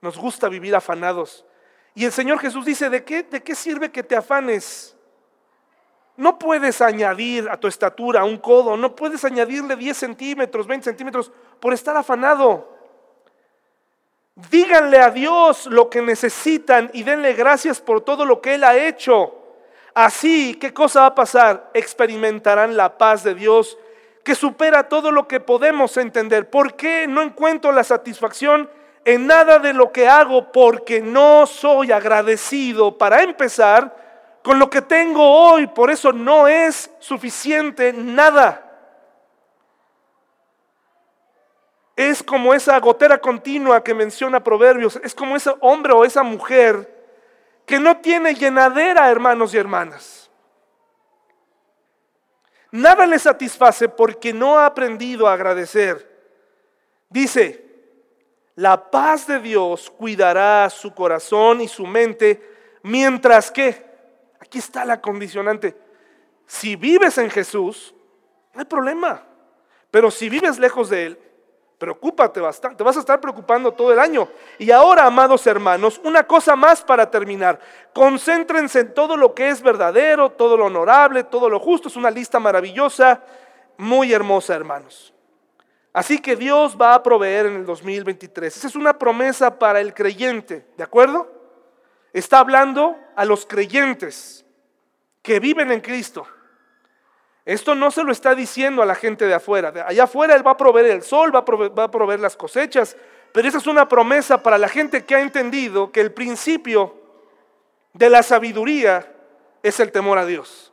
[0.00, 1.44] Nos gusta vivir afanados.
[1.94, 4.96] Y el Señor Jesús dice, ¿de qué, de qué sirve que te afanes?
[6.16, 11.32] No puedes añadir a tu estatura un codo, no puedes añadirle 10 centímetros, 20 centímetros
[11.60, 12.68] por estar afanado.
[14.50, 18.76] Díganle a Dios lo que necesitan y denle gracias por todo lo que Él ha
[18.76, 19.38] hecho.
[19.94, 21.70] Así, ¿qué cosa va a pasar?
[21.74, 23.78] Experimentarán la paz de Dios
[24.24, 26.48] que supera todo lo que podemos entender.
[26.48, 28.70] ¿Por qué no encuentro la satisfacción
[29.04, 30.52] en nada de lo que hago?
[30.52, 33.96] Porque no soy agradecido para empezar
[34.42, 35.66] con lo que tengo hoy.
[35.66, 38.72] Por eso no es suficiente nada.
[41.96, 46.88] es como esa gotera continua que menciona Proverbios, es como ese hombre o esa mujer
[47.66, 50.30] que no tiene llenadera, hermanos y hermanas.
[52.70, 56.10] Nada le satisface porque no ha aprendido a agradecer.
[57.10, 57.61] Dice,
[58.54, 62.42] la paz de Dios cuidará su corazón y su mente,
[62.82, 63.84] mientras que,
[64.40, 65.76] aquí está la condicionante,
[66.46, 67.94] si vives en Jesús,
[68.52, 69.22] no hay problema,
[69.90, 71.18] pero si vives lejos de Él,
[71.82, 74.28] Preocúpate bastante, te vas a estar preocupando todo el año.
[74.56, 77.58] Y ahora, amados hermanos, una cosa más para terminar.
[77.92, 81.88] Concéntrense en todo lo que es verdadero, todo lo honorable, todo lo justo.
[81.88, 83.20] Es una lista maravillosa,
[83.76, 85.11] muy hermosa, hermanos.
[85.92, 88.56] Así que Dios va a proveer en el 2023.
[88.56, 91.30] Esa es una promesa para el creyente, ¿de acuerdo?
[92.12, 94.44] Está hablando a los creyentes
[95.22, 96.26] que viven en Cristo.
[97.44, 99.72] Esto no se lo está diciendo a la gente de afuera.
[99.86, 102.36] allá afuera Él va a proveer el sol, va a proveer, va a proveer las
[102.36, 102.96] cosechas,
[103.32, 106.94] pero esa es una promesa para la gente que ha entendido que el principio
[107.92, 109.12] de la sabiduría
[109.62, 110.71] es el temor a Dios.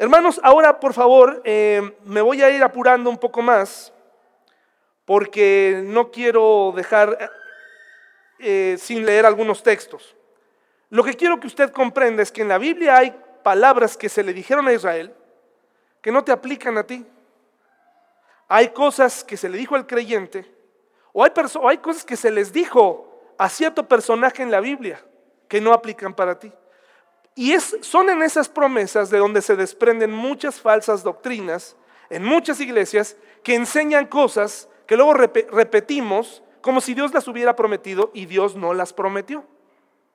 [0.00, 3.92] Hermanos, ahora por favor eh, me voy a ir apurando un poco más
[5.04, 7.32] porque no quiero dejar
[8.38, 10.14] eh, sin leer algunos textos.
[10.90, 14.22] Lo que quiero que usted comprenda es que en la Biblia hay palabras que se
[14.22, 15.12] le dijeron a Israel
[16.00, 17.04] que no te aplican a ti.
[18.46, 20.48] Hay cosas que se le dijo al creyente
[21.12, 21.32] o hay,
[21.64, 25.04] hay cosas que se les dijo a cierto personaje en la Biblia
[25.48, 26.52] que no aplican para ti.
[27.38, 31.76] Y son en esas promesas de donde se desprenden muchas falsas doctrinas
[32.10, 38.10] en muchas iglesias que enseñan cosas que luego repetimos como si Dios las hubiera prometido
[38.12, 39.44] y Dios no las prometió.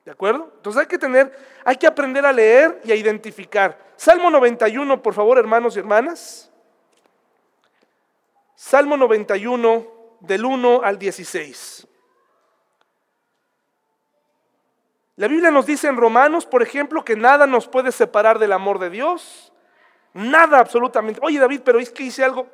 [0.04, 0.52] ¿De acuerdo?
[0.56, 3.94] Entonces hay que tener, hay que aprender a leer y a identificar.
[3.96, 6.52] Salmo 91, por favor, hermanos y hermanas.
[8.54, 9.86] Salmo 91,
[10.20, 11.88] del 1 al 16.
[15.16, 18.78] La Biblia nos dice en Romanos, por ejemplo, que nada nos puede separar del amor
[18.78, 19.52] de Dios.
[20.12, 21.20] Nada absolutamente.
[21.22, 22.46] Oye David, pero es que hice algo.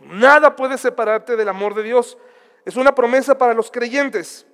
[0.00, 2.18] Nada puede separarte del amor de Dios.
[2.64, 4.46] Es una promesa para los creyentes.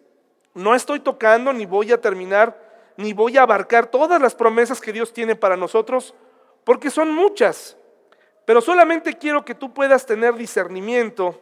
[0.54, 4.92] No estoy tocando ni voy a terminar ni voy a abarcar todas las promesas que
[4.92, 6.14] Dios tiene para nosotros,
[6.64, 7.76] porque son muchas.
[8.44, 11.40] Pero solamente quiero que tú puedas tener discernimiento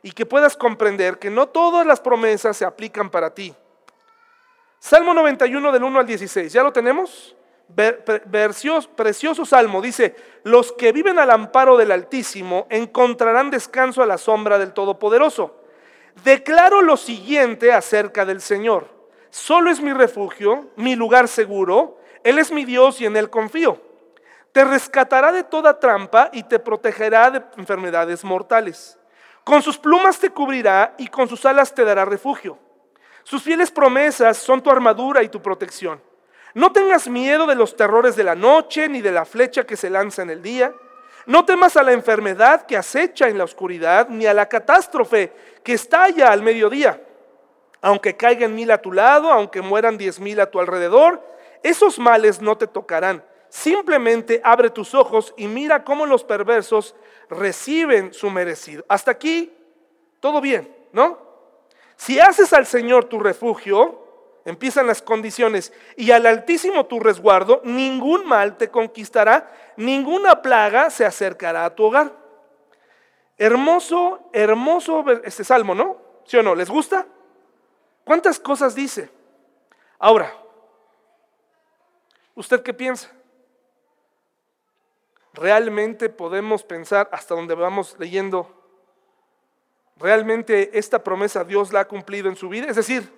[0.00, 3.52] y que puedas comprender que no todas las promesas se aplican para ti.
[4.82, 7.36] Salmo 91 del 1 al 16, ¿ya lo tenemos?
[8.96, 14.58] precioso salmo, dice, los que viven al amparo del Altísimo encontrarán descanso a la sombra
[14.58, 15.54] del Todopoderoso.
[16.24, 18.88] Declaro lo siguiente acerca del Señor.
[19.30, 23.80] Solo es mi refugio, mi lugar seguro, Él es mi Dios y en Él confío.
[24.50, 28.98] Te rescatará de toda trampa y te protegerá de enfermedades mortales.
[29.44, 32.58] Con sus plumas te cubrirá y con sus alas te dará refugio.
[33.24, 36.00] Sus fieles promesas son tu armadura y tu protección.
[36.54, 39.88] No tengas miedo de los terrores de la noche ni de la flecha que se
[39.88, 40.74] lanza en el día.
[41.24, 45.74] No temas a la enfermedad que acecha en la oscuridad, ni a la catástrofe que
[45.74, 47.00] estalla al mediodía.
[47.80, 51.22] Aunque caigan mil a tu lado, aunque mueran diez mil a tu alrededor,
[51.62, 53.24] esos males no te tocarán.
[53.48, 56.94] Simplemente abre tus ojos y mira cómo los perversos
[57.30, 58.84] reciben su merecido.
[58.88, 59.52] Hasta aquí,
[60.20, 61.31] todo bien, ¿no?
[62.02, 63.96] Si haces al Señor tu refugio,
[64.44, 71.06] empiezan las condiciones, y al Altísimo tu resguardo, ningún mal te conquistará, ninguna plaga se
[71.06, 72.10] acercará a tu hogar.
[73.38, 75.96] Hermoso, hermoso este salmo, ¿no?
[76.24, 76.56] ¿Sí o no?
[76.56, 77.06] ¿Les gusta?
[78.02, 79.08] ¿Cuántas cosas dice?
[80.00, 80.34] Ahora,
[82.34, 83.12] ¿usted qué piensa?
[85.34, 88.61] ¿Realmente podemos pensar hasta donde vamos leyendo?
[89.96, 92.66] ¿Realmente esta promesa Dios la ha cumplido en su vida?
[92.68, 93.12] Es decir,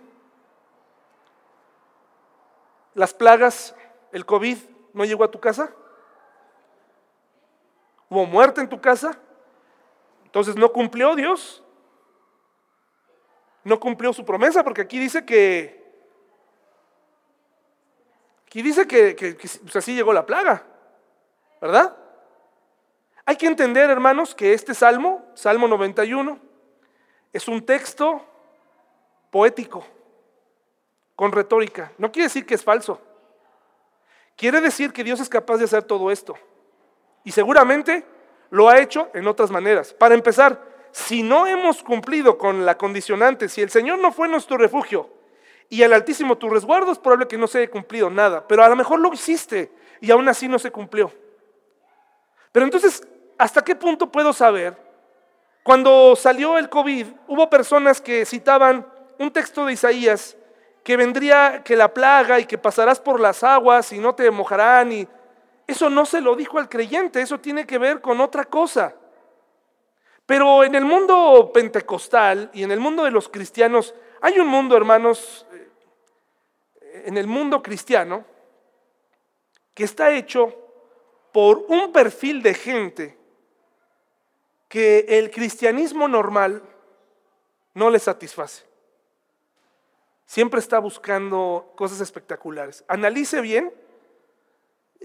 [2.95, 3.75] las plagas,
[4.13, 4.59] el COVID,
[4.93, 5.75] no llegó a tu casa?
[8.09, 9.19] ¿Hubo muerte en tu casa?
[10.25, 11.63] Entonces no cumplió Dios.
[13.65, 15.83] No cumplió su promesa porque aquí dice que...
[18.47, 19.37] Aquí dice que,
[19.75, 20.65] así llegó la plaga,
[21.61, 21.97] ¿verdad?
[23.25, 26.39] Hay que entender, hermanos, que este salmo, Salmo 91,
[27.35, 28.25] es un texto
[29.31, 29.85] poético
[31.17, 31.93] con retórica.
[31.99, 33.01] No quiere decir que es falso.
[34.37, 36.37] Quiere decir que Dios es capaz de hacer todo esto.
[37.25, 38.07] Y seguramente
[38.51, 39.93] lo ha hecho en otras maneras.
[39.93, 40.63] Para empezar,
[40.93, 45.11] si no hemos cumplido con la condicionante, si el Señor no fue nuestro refugio
[45.69, 48.47] y el Altísimo tu resguardo, es probable que no se haya cumplido nada.
[48.47, 51.11] Pero a lo mejor lo hiciste y aún así no se cumplió.
[52.53, 53.05] Pero entonces,
[53.39, 54.85] ¿hasta qué punto puedo saber?
[55.65, 58.87] Cuando salió el COVID, hubo personas que citaban
[59.19, 60.37] un texto de Isaías
[60.83, 64.93] que vendría que la plaga y que pasarás por las aguas y no te mojarán
[64.93, 65.09] y
[65.67, 68.95] eso no se lo dijo al creyente, eso tiene que ver con otra cosa.
[70.27, 74.77] Pero en el mundo pentecostal y en el mundo de los cristianos, hay un mundo,
[74.77, 78.27] hermanos, eh, en el mundo cristiano,
[79.73, 80.55] que está hecho
[81.33, 83.24] por un perfil de gente
[84.75, 86.61] que el cristianismo normal
[87.75, 88.65] no le satisface.
[90.27, 92.83] Siempre está buscando cosas espectaculares.
[92.89, 93.73] Analice bien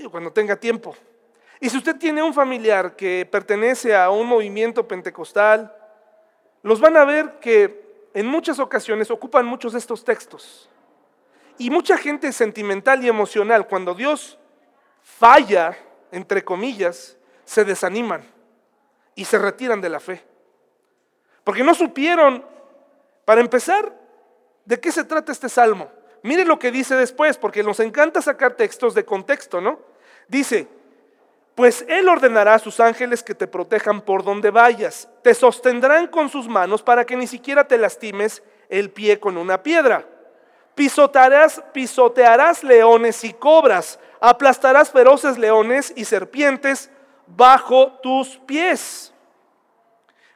[0.10, 0.96] cuando tenga tiempo.
[1.60, 5.72] Y si usted tiene un familiar que pertenece a un movimiento pentecostal,
[6.64, 10.68] los van a ver que en muchas ocasiones ocupan muchos de estos textos.
[11.60, 14.40] Y mucha gente sentimental y emocional, cuando Dios
[15.04, 15.78] falla,
[16.12, 18.39] entre comillas, se desaniman
[19.16, 20.24] y se retiran de la fe.
[21.44, 22.46] Porque no supieron,
[23.26, 24.00] para empezar,
[24.70, 25.90] ¿De qué se trata este salmo?
[26.22, 29.80] Mire lo que dice después, porque nos encanta sacar textos de contexto, ¿no?
[30.28, 30.68] Dice,
[31.56, 36.30] pues Él ordenará a sus ángeles que te protejan por donde vayas, te sostendrán con
[36.30, 40.06] sus manos para que ni siquiera te lastimes el pie con una piedra.
[40.76, 46.92] Pisotearás, pisotearás leones y cobras, aplastarás feroces leones y serpientes
[47.36, 49.14] bajo tus pies.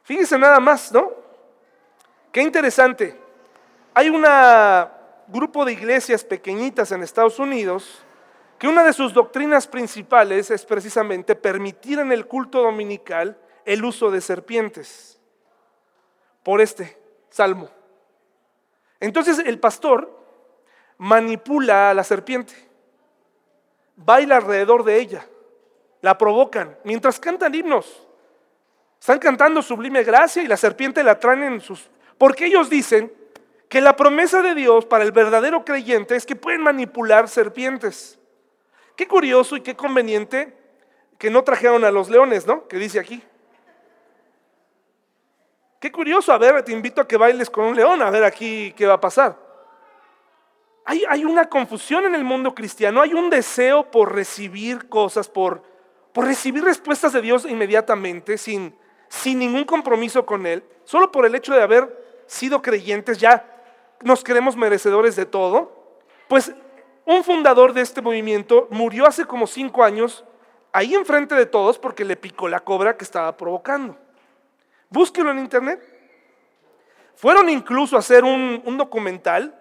[0.02, 1.10] Fíjese nada más, ¿no?
[2.30, 3.18] Qué interesante.
[3.94, 4.24] Hay un
[5.28, 8.04] grupo de iglesias pequeñitas en Estados Unidos
[8.58, 14.10] que una de sus doctrinas principales es precisamente permitir en el culto dominical el uso
[14.10, 15.20] de serpientes
[16.42, 16.98] por este
[17.30, 17.68] salmo.
[19.00, 20.10] Entonces el pastor
[20.98, 22.54] manipula a la serpiente,
[23.96, 25.26] baila alrededor de ella,
[26.04, 28.06] la provocan, mientras cantan himnos.
[29.00, 31.88] Están cantando sublime gracia y la serpiente la traen en sus...
[32.18, 33.10] Porque ellos dicen
[33.70, 38.18] que la promesa de Dios para el verdadero creyente es que pueden manipular serpientes.
[38.96, 40.54] Qué curioso y qué conveniente
[41.16, 42.68] que no trajeron a los leones, ¿no?
[42.68, 43.22] Que dice aquí.
[45.80, 48.74] Qué curioso, a ver, te invito a que bailes con un león, a ver aquí
[48.76, 49.38] qué va a pasar.
[50.84, 55.73] hay, hay, una confusión en el mundo cristiano, hay un deseo por recibir cosas, por,
[56.14, 58.72] por recibir respuestas de Dios inmediatamente, sin,
[59.08, 63.44] sin ningún compromiso con Él, solo por el hecho de haber sido creyentes, ya
[64.00, 65.98] nos creemos merecedores de todo.
[66.28, 66.54] Pues
[67.04, 70.24] un fundador de este movimiento murió hace como cinco años,
[70.72, 73.98] ahí enfrente de todos, porque le picó la cobra que estaba provocando.
[74.90, 75.82] Búsquelo en internet.
[77.16, 79.60] Fueron incluso a hacer un, un documental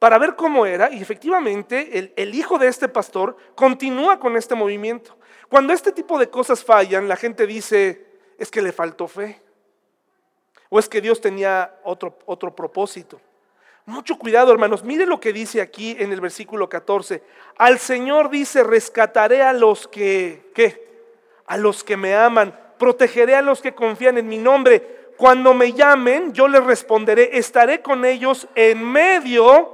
[0.00, 4.56] para ver cómo era y efectivamente el, el, hijo de este pastor continúa con este
[4.56, 5.16] movimiento.
[5.52, 8.06] Cuando este tipo de cosas fallan, la gente dice,
[8.38, 9.38] es que le faltó fe
[10.70, 13.20] o es que Dios tenía otro, otro propósito.
[13.84, 14.82] Mucho cuidado, hermanos.
[14.82, 17.22] Mire lo que dice aquí en el versículo 14.
[17.58, 20.88] Al Señor dice, rescataré a los que, ¿qué?
[21.44, 25.10] A los que me aman, protegeré a los que confían en mi nombre.
[25.18, 29.71] Cuando me llamen, yo les responderé, estaré con ellos en medio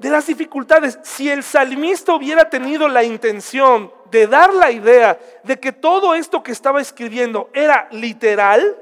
[0.00, 0.98] de las dificultades.
[1.02, 6.42] Si el salmista hubiera tenido la intención de dar la idea de que todo esto
[6.42, 8.76] que estaba escribiendo era literal,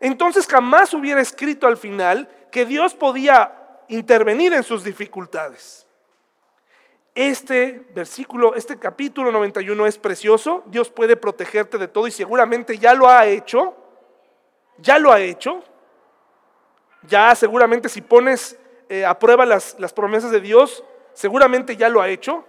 [0.00, 3.52] entonces jamás hubiera escrito al final que Dios podía
[3.88, 5.86] intervenir en sus dificultades.
[7.14, 10.62] Este versículo, este capítulo 91 es precioso.
[10.66, 13.74] Dios puede protegerte de todo y seguramente ya lo ha hecho.
[14.78, 15.62] Ya lo ha hecho.
[17.02, 18.58] Ya seguramente si pones
[18.88, 22.44] eh, aprueba las, las promesas de Dios, seguramente ya lo ha hecho,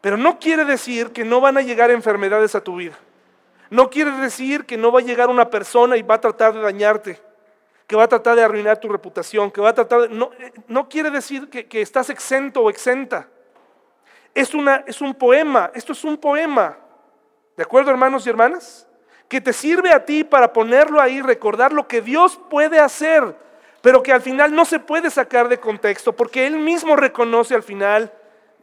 [0.00, 2.98] pero no quiere decir que no van a llegar enfermedades a tu vida.
[3.70, 6.60] No quiere decir que no va a llegar una persona y va a tratar de
[6.60, 7.20] dañarte,
[7.86, 10.08] que va a tratar de arruinar tu reputación, que va a tratar de...
[10.08, 13.28] No, eh, no quiere decir que, que, estás exento o exenta.
[14.34, 16.76] Es, una, es un poema, esto es un poema.
[17.56, 18.86] ¿De acuerdo, hermanos y hermanas?
[19.28, 23.36] Que te sirve a ti para ponerlo ahí, recordar lo que Dios puede hacer
[23.82, 27.64] pero que al final no se puede sacar de contexto, porque Él mismo reconoce al
[27.64, 28.12] final,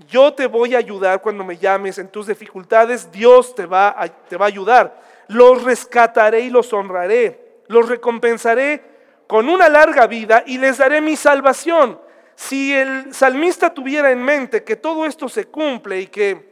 [0.07, 4.07] yo te voy a ayudar cuando me llames en tus dificultades, Dios te va a,
[4.07, 5.01] te va a ayudar.
[5.27, 8.81] Los rescataré y los honraré, los recompensaré
[9.27, 11.99] con una larga vida y les daré mi salvación.
[12.35, 16.48] Si el salmista tuviera en mente que todo esto se cumple y que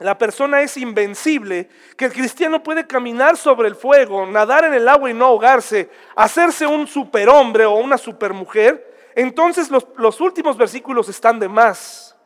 [0.00, 4.88] la persona es invencible, que el cristiano puede caminar sobre el fuego, nadar en el
[4.88, 11.08] agua y no ahogarse, hacerse un superhombre o una supermujer, entonces los, los últimos versículos
[11.08, 12.16] están de más.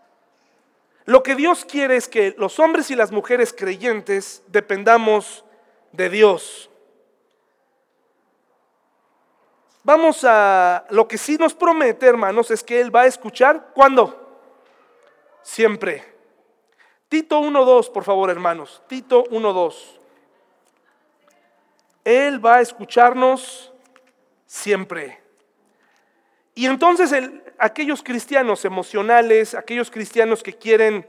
[1.05, 5.45] Lo que Dios quiere es que los hombres y las mujeres creyentes dependamos
[5.93, 6.71] de Dios.
[9.83, 13.71] Vamos a lo que sí nos promete, hermanos, es que Él va a escuchar.
[13.75, 14.43] ¿Cuándo?
[15.43, 16.18] Siempre.
[17.09, 18.83] Tito 1.2, por favor, hermanos.
[18.87, 19.75] Tito 1.2.
[22.05, 23.73] Él va a escucharnos
[24.47, 25.21] siempre.
[26.55, 27.15] Y entonces
[27.59, 31.09] aquellos cristianos emocionales, aquellos cristianos que quieren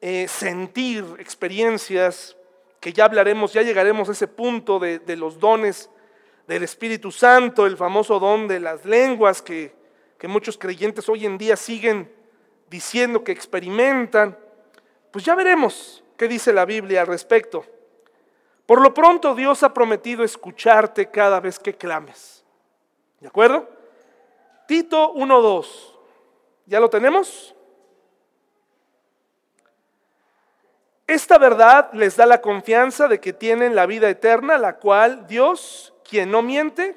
[0.00, 2.36] eh, sentir experiencias,
[2.80, 5.90] que ya hablaremos, ya llegaremos a ese punto de, de, los dones
[6.46, 9.74] del Espíritu Santo, el famoso don de las lenguas que,
[10.18, 12.10] que muchos creyentes hoy en día siguen
[12.70, 14.38] diciendo que experimentan.
[15.16, 17.64] Pues ya veremos qué dice la Biblia al respecto.
[18.66, 22.44] Por lo pronto Dios ha prometido escucharte cada vez que clames.
[23.20, 23.66] ¿De acuerdo?
[24.68, 25.66] Tito 1.2.
[26.66, 27.54] ¿Ya lo tenemos?
[31.06, 35.94] Esta verdad les da la confianza de que tienen la vida eterna, la cual Dios,
[36.06, 36.94] quien no miente,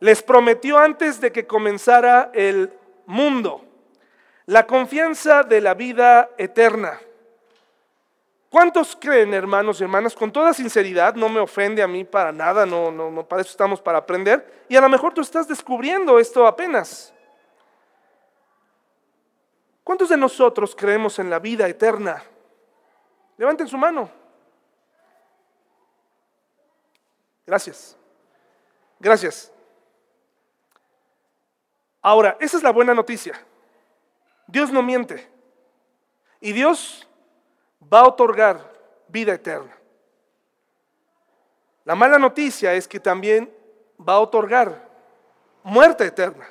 [0.00, 2.70] les prometió antes de que comenzara el
[3.06, 3.67] mundo.
[4.48, 6.98] La confianza de la vida eterna.
[8.48, 10.14] ¿Cuántos creen, hermanos y hermanas?
[10.14, 13.78] Con toda sinceridad, no me ofende a mí para nada, no, no, para eso estamos
[13.78, 14.64] para aprender.
[14.66, 17.12] Y a lo mejor tú estás descubriendo esto apenas.
[19.84, 22.24] ¿Cuántos de nosotros creemos en la vida eterna?
[23.36, 24.10] Levanten su mano.
[27.46, 27.98] Gracias.
[28.98, 29.52] Gracias.
[32.00, 33.44] Ahora, esa es la buena noticia.
[34.48, 35.28] Dios no miente.
[36.40, 37.06] Y Dios
[37.92, 38.72] va a otorgar
[39.08, 39.76] vida eterna.
[41.84, 43.54] La mala noticia es que también
[44.06, 44.88] va a otorgar
[45.62, 46.48] muerte eterna.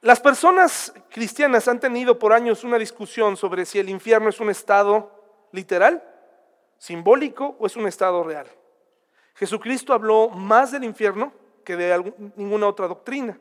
[0.00, 4.50] Las personas cristianas han tenido por años una discusión sobre si el infierno es un
[4.50, 5.10] estado
[5.50, 6.04] literal,
[6.78, 8.46] simbólico o es un estado real.
[9.34, 11.32] Jesucristo habló más del infierno
[11.64, 13.38] que de ninguna otra doctrina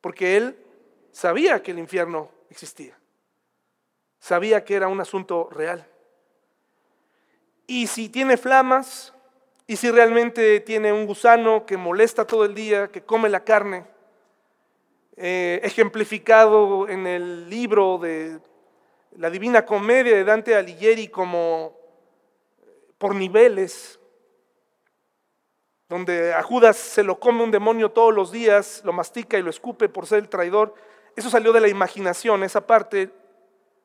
[0.00, 0.56] porque él
[1.12, 2.98] sabía que el infierno existía,
[4.18, 5.86] sabía que era un asunto real.
[7.66, 9.12] Y si tiene flamas,
[9.66, 13.84] y si realmente tiene un gusano que molesta todo el día, que come la carne,
[15.16, 18.38] eh, ejemplificado en el libro de
[19.16, 21.74] la Divina Comedia de Dante Alighieri como
[22.98, 23.98] por niveles,
[25.88, 29.50] donde a Judas se lo come un demonio todos los días, lo mastica y lo
[29.50, 30.74] escupe por ser el traidor.
[31.14, 33.10] Eso salió de la imaginación, esa parte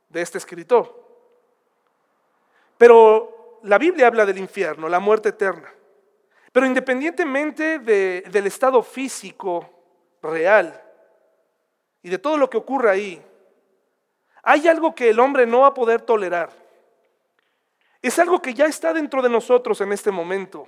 [0.09, 0.99] de este escritor.
[2.77, 5.71] Pero la Biblia habla del infierno, la muerte eterna.
[6.51, 9.69] Pero independientemente del estado físico
[10.21, 10.81] real
[12.01, 13.25] y de todo lo que ocurre ahí,
[14.43, 16.49] hay algo que el hombre no va a poder tolerar.
[18.01, 20.67] Es algo que ya está dentro de nosotros en este momento.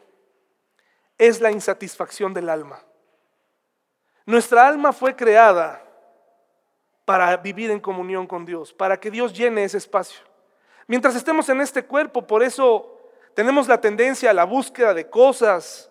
[1.23, 2.81] Es la insatisfacción del alma.
[4.25, 5.81] Nuestra alma fue creada
[7.05, 10.21] para vivir en comunión con Dios, para que Dios llene ese espacio.
[10.85, 12.99] Mientras estemos en este cuerpo, por eso
[13.33, 15.89] tenemos la tendencia a la búsqueda de cosas,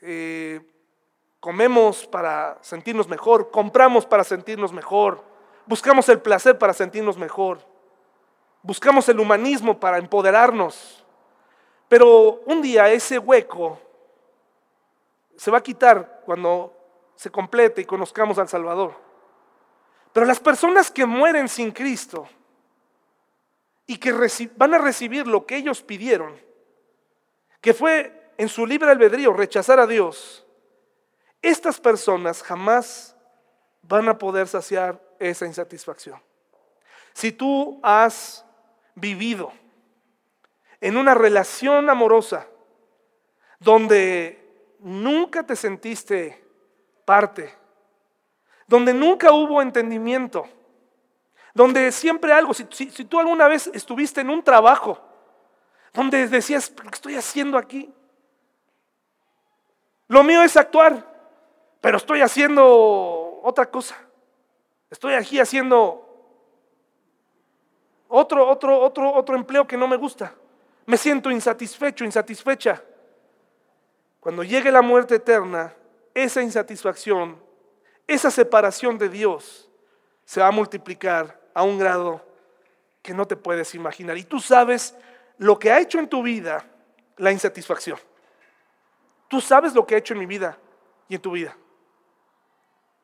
[0.00, 0.62] eh,
[1.38, 5.22] comemos para sentirnos mejor, compramos para sentirnos mejor,
[5.66, 7.58] buscamos el placer para sentirnos mejor,
[8.62, 11.04] buscamos el humanismo para empoderarnos.
[11.90, 13.78] Pero un día ese hueco
[15.40, 16.76] se va a quitar cuando
[17.16, 18.94] se complete y conozcamos al Salvador.
[20.12, 22.28] Pero las personas que mueren sin Cristo,
[23.86, 24.12] y que
[24.54, 26.38] van a recibir lo que ellos pidieron,
[27.62, 30.46] que fue en su libre albedrío rechazar a Dios,
[31.40, 33.16] estas personas jamás
[33.80, 36.22] van a poder saciar esa insatisfacción.
[37.14, 38.44] Si tú has
[38.94, 39.54] vivido
[40.82, 42.46] en una relación amorosa
[43.58, 44.39] donde
[44.82, 46.44] nunca te sentiste
[47.04, 47.54] parte,
[48.66, 50.46] donde nunca hubo entendimiento,
[51.54, 55.00] donde siempre algo, si, tú alguna vez estuviste en un trabajo,
[55.92, 57.92] donde decías, ¿qué estoy haciendo aquí?
[60.06, 61.06] Lo mío es actuar,
[61.80, 63.96] pero estoy haciendo otra cosa.
[64.88, 66.06] Estoy aquí haciendo
[68.08, 70.34] otro, otro, otro, otro empleo que no me gusta.
[70.86, 72.82] Me siento insatisfecho, insatisfecha.
[74.20, 75.74] Cuando llegue la muerte eterna,
[76.14, 77.42] esa insatisfacción,
[78.06, 79.70] esa separación de Dios
[80.24, 82.24] se va a multiplicar a un grado
[83.02, 84.18] que no te puedes imaginar.
[84.18, 84.94] Y tú sabes
[85.38, 86.64] lo que ha hecho en tu vida
[87.16, 87.98] la insatisfacción.
[89.28, 90.58] Tú sabes lo que ha hecho en mi vida
[91.08, 91.56] y en tu vida.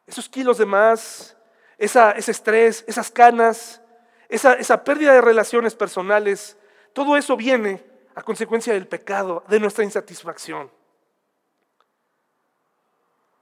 [0.07, 1.37] Esos kilos de más,
[1.79, 3.81] ese estrés, esas canas,
[4.29, 6.57] esa, esa pérdida de relaciones personales,
[6.93, 10.71] todo eso viene a consecuencia del pecado, de nuestra insatisfacción.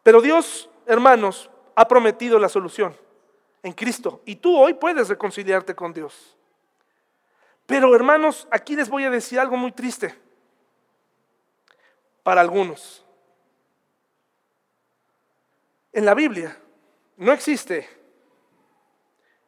[0.04, 2.96] Pero Dios, hermanos, ha prometido la solución
[3.64, 4.20] en Cristo.
[4.26, 6.36] Y tú hoy puedes reconciliarte con Dios.
[7.66, 10.14] Pero hermanos, aquí les voy a decir algo muy triste
[12.22, 13.04] para algunos.
[15.92, 16.60] En la Biblia
[17.16, 17.88] no existe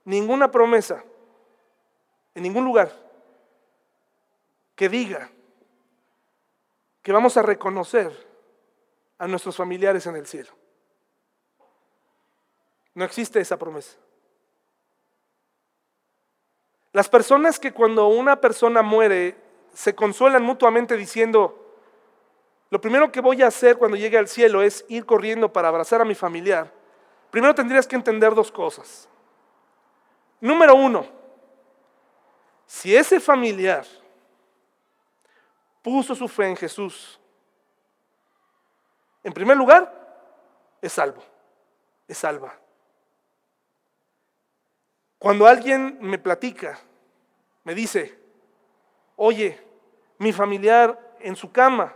[0.04, 1.04] ninguna promesa
[2.34, 2.90] en ningún lugar
[4.74, 5.30] que diga
[7.02, 8.26] que vamos a reconocer
[9.18, 10.50] a nuestros familiares en el cielo.
[12.94, 13.96] No existe esa promesa.
[16.92, 19.36] Las personas que cuando una persona muere
[19.74, 21.62] se consuelan mutuamente diciendo,
[22.70, 26.00] lo primero que voy a hacer cuando llegue al cielo es ir corriendo para abrazar
[26.00, 26.72] a mi familiar.
[27.30, 29.08] Primero tendrías que entender dos cosas.
[30.40, 31.06] Número uno,
[32.66, 33.86] si ese familiar
[35.82, 37.20] puso su fe en Jesús,
[39.27, 39.93] en primer lugar,
[40.81, 41.20] es salvo,
[42.07, 42.57] es salva.
[45.18, 46.79] Cuando alguien me platica,
[47.64, 48.16] me dice,
[49.16, 49.61] oye,
[50.18, 51.93] mi familiar en su cama,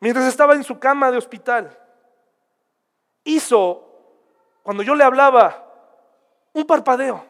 [0.00, 1.78] mientras estaba en su cama de hospital,
[3.22, 3.88] hizo,
[4.64, 5.64] cuando yo le hablaba,
[6.52, 7.24] un parpadeo.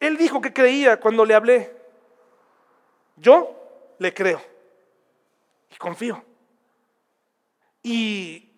[0.00, 1.76] Él dijo que creía cuando le hablé.
[3.14, 4.42] Yo le creo
[5.70, 6.31] y confío.
[7.82, 8.48] Y,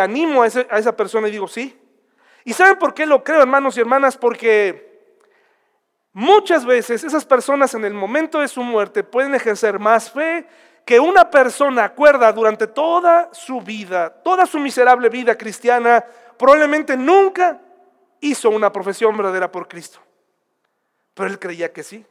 [0.00, 1.78] animo a, a esa persona y digo, sí,
[2.44, 4.18] ¿Y saben por qué lo creo, hermanos y hermanas?
[4.18, 5.02] Porque
[6.12, 10.46] muchas veces esas personas en el momento de su muerte pueden ejercer más fe
[10.84, 16.04] que una persona acuerda durante toda su vida, toda su miserable vida cristiana,
[16.36, 17.58] probablemente nunca
[18.20, 20.00] hizo una profesión verdadera por Cristo.
[21.14, 22.04] Pero él creía que sí.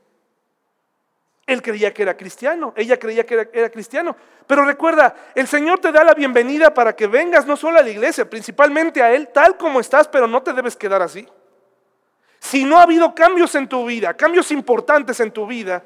[1.46, 4.16] Él creía que era cristiano, ella creía que era, cristiano.
[4.48, 7.90] Pero recuerda, el Señor te da la bienvenida para que vengas no solo a la
[7.90, 11.28] iglesia, principalmente a Él, tal como estás, pero no te debes quedar así.
[12.40, 15.84] Si no ha habido cambios en tu vida, cambios importantes en tu vida,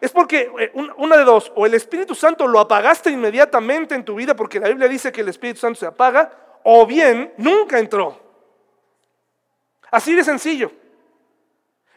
[0.00, 4.16] es porque eh, una de dos, o el Espíritu Santo lo apagaste inmediatamente en tu
[4.16, 6.30] vida, porque la Biblia dice que el Espíritu Santo se apaga,
[6.64, 8.20] o bien nunca entró.
[9.90, 10.72] Así de sencillo.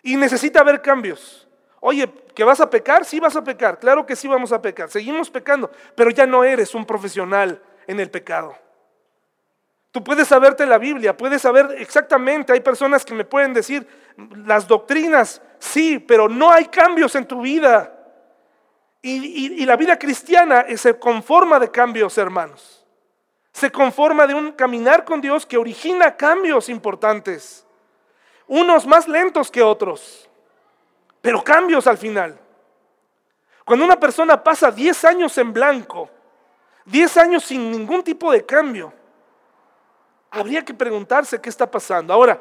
[0.04, 1.48] Y necesita haber cambios.
[1.88, 3.06] Oye, ¿que vas a pecar?
[3.06, 3.78] Sí vas a pecar.
[3.78, 4.90] Claro que sí vamos a pecar.
[4.90, 8.56] Seguimos pecando, pero ya no eres un profesional en el pecado.
[9.92, 13.88] Tú puedes saberte la Biblia, puedes saber exactamente, hay personas que me pueden decir
[14.48, 17.96] las doctrinas, sí, pero no hay cambios en tu vida.
[19.04, 22.84] Y, y la vida cristiana se conforma de cambios, hermanos.
[23.52, 27.64] Se conforma de un caminar con Dios que origina cambios importantes.
[28.48, 30.28] Unos más lentos que otros,
[31.26, 32.38] pero cambios al final.
[33.66, 36.08] Cuando una persona pasa 10 años en blanco,
[36.86, 38.94] 10 años sin ningún tipo de cambio,
[40.30, 42.14] habría que preguntarse qué está pasando.
[42.14, 42.40] Ahora,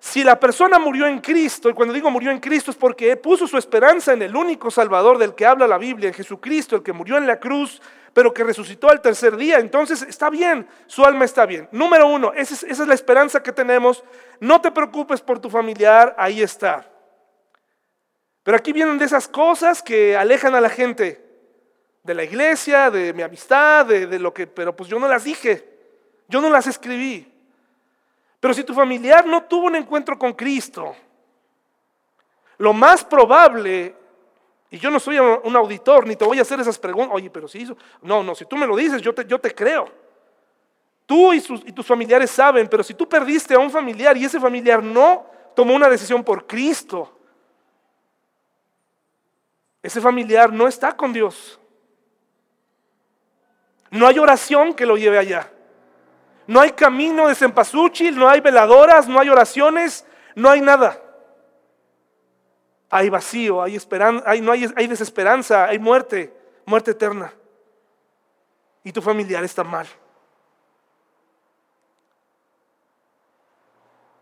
[0.00, 3.46] si la persona murió en Cristo, y cuando digo murió en Cristo es porque puso
[3.46, 6.92] su esperanza en el único Salvador del que habla la Biblia, en Jesucristo, el que
[6.92, 7.80] murió en la cruz,
[8.12, 11.68] pero que resucitó al tercer día, entonces está bien, su alma está bien.
[11.70, 14.02] Número uno, esa es, esa es la esperanza que tenemos.
[14.40, 16.90] No te preocupes por tu familiar, ahí está.
[18.46, 21.20] Pero aquí vienen de esas cosas que alejan a la gente
[22.04, 25.68] de la iglesia, de mi amistad, de, lo que, pero pues yo no las dije.
[26.28, 27.26] Yo no las escribí.
[28.38, 30.94] Pero si tu familiar no tuvo un encuentro con Cristo,
[32.58, 33.96] lo más probable,
[34.70, 37.48] y yo no soy un auditor, ni te voy a hacer esas preguntas, oye, pero
[37.48, 39.90] si hizo, no, no, si tú me lo dices, yo te, yo te creo.
[41.04, 44.84] Tú y tus familiares saben, pero si tú perdiste a un familiar y ese familiar
[44.84, 45.26] no
[45.56, 47.15] tomó una decisión por Cristo,
[49.86, 51.60] ese familiar no está con Dios.
[53.88, 55.48] No hay oración que lo lleve allá.
[56.48, 61.00] No hay camino de cempasúchil, no hay veladoras, no hay oraciones, no hay nada.
[62.90, 67.32] Hay vacío, hay esperanza, hay, hay desesperanza, hay muerte, muerte eterna.
[68.82, 69.86] Y tu familiar está mal.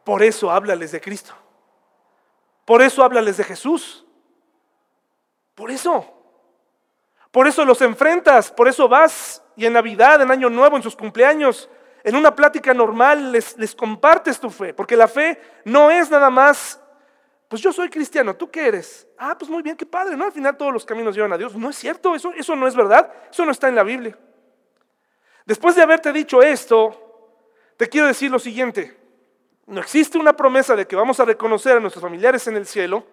[0.04, 1.32] Por eso háblales de Cristo.
[2.66, 4.03] Por eso háblales de Jesús.
[5.54, 6.10] Por eso.
[7.30, 10.94] Por eso los enfrentas, por eso vas y en Navidad, en Año Nuevo, en sus
[10.96, 11.68] cumpleaños,
[12.04, 16.80] en una plática normal les, compartes tu fe, porque la fe no es nada más,
[17.48, 19.08] pues yo soy cristiano, ¿tú qué eres?
[19.18, 20.26] Ah, pues muy bien, qué padre, ¿no?
[20.26, 21.56] Al final todos los caminos llevan a Dios.
[21.56, 24.16] No es cierto, eso, eso no es verdad, eso no está en la Biblia.
[25.46, 27.30] Después de haberte dicho esto,
[27.76, 28.96] te quiero decir lo siguiente,
[29.66, 33.06] no existe una promesa de que vamos a reconocer a nuestros familiares en el cielo,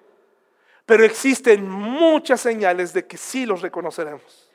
[0.86, 4.50] pero existen muchas señales de que sí los reconoceremos.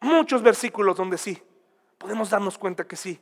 [0.00, 1.42] Muchos versículos donde sí
[1.98, 3.20] podemos darnos cuenta que sí.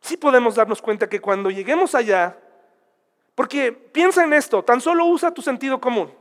[0.00, 2.38] Sí podemos darnos cuenta que cuando lleguemos allá,
[3.34, 6.12] porque piensa en esto, tan solo usa tu sentido común.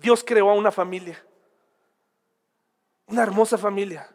[0.00, 1.24] Dios creó a una familia,
[3.06, 4.10] una hermosa familia.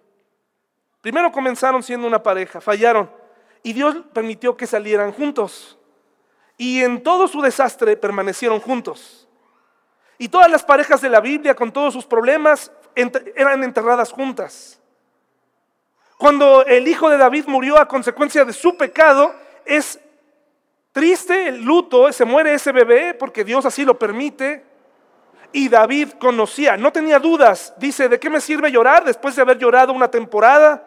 [1.01, 3.09] Primero comenzaron siendo una pareja, fallaron
[3.63, 5.78] y Dios permitió que salieran juntos.
[6.59, 9.25] Y en todo su desastre permanecieron juntos.
[10.17, 14.77] Y todas las parejas de la Biblia, con todos sus problemas, eran enterradas juntas.
[16.17, 19.33] Cuando el hijo de David murió a consecuencia de su pecado,
[19.63, 20.01] es
[20.91, 24.65] triste el luto, se muere ese bebé porque Dios así lo permite.
[25.53, 29.57] Y David conocía, no tenía dudas, dice, ¿de qué me sirve llorar después de haber
[29.57, 30.85] llorado una temporada?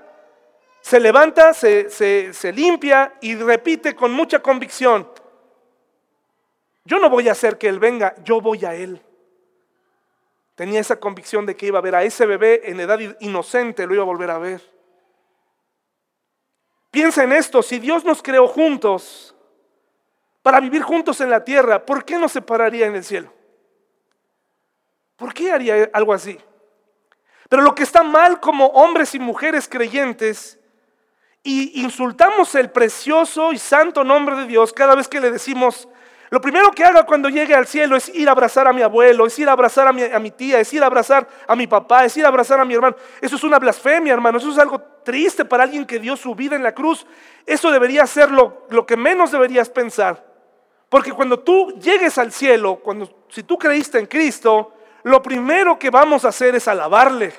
[0.82, 5.08] Se levanta, se, se limpia y repite con mucha convicción,
[6.84, 9.00] yo no voy a hacer que Él venga, yo voy a Él.
[10.54, 13.94] Tenía esa convicción de que iba a ver a ese bebé en edad inocente, lo
[13.94, 14.60] iba a volver a ver.
[16.90, 19.34] Piensa en esto, si Dios nos creó juntos
[20.42, 23.32] para vivir juntos en la tierra, ¿por qué nos separaría en el cielo?
[25.16, 26.38] ¿Por qué haría algo así?
[27.48, 30.58] Pero lo que está mal como hombres y mujeres creyentes,
[31.42, 35.88] y insultamos el precioso y santo nombre de Dios cada vez que le decimos,
[36.32, 39.26] lo primero que haga cuando llegue al cielo es ir a abrazar a mi abuelo,
[39.26, 41.66] es ir a abrazar a mi, a mi, tía, es ir a abrazar a mi
[41.66, 42.96] papá, es ir a abrazar a mi hermano.
[43.20, 44.38] Eso es una blasfemia, hermano.
[44.38, 47.06] Eso es algo triste para alguien que dio su vida en la cruz.
[47.44, 50.24] Eso debería ser lo, lo que menos deberías pensar.
[50.88, 54.72] Porque cuando tú llegues al cielo, cuando, si tú creíste en Cristo,
[55.02, 57.34] lo primero que vamos a hacer es alabarle.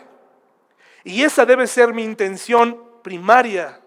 [1.04, 3.80] Y esa debe ser mi intención primaria.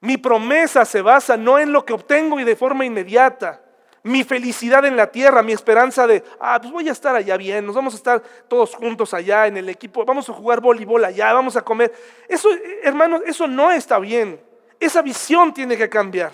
[0.00, 3.61] Mi promesa se basa no en lo que obtengo y de forma inmediata,
[4.02, 7.64] mi felicidad en la tierra, mi esperanza de, ah, pues voy a estar allá bien,
[7.64, 11.32] nos vamos a estar todos juntos allá en el equipo, vamos a jugar voleibol allá,
[11.32, 11.92] vamos a comer.
[12.28, 12.48] Eso,
[12.82, 14.40] hermanos, eso no está bien.
[14.80, 16.32] Esa visión tiene que cambiar.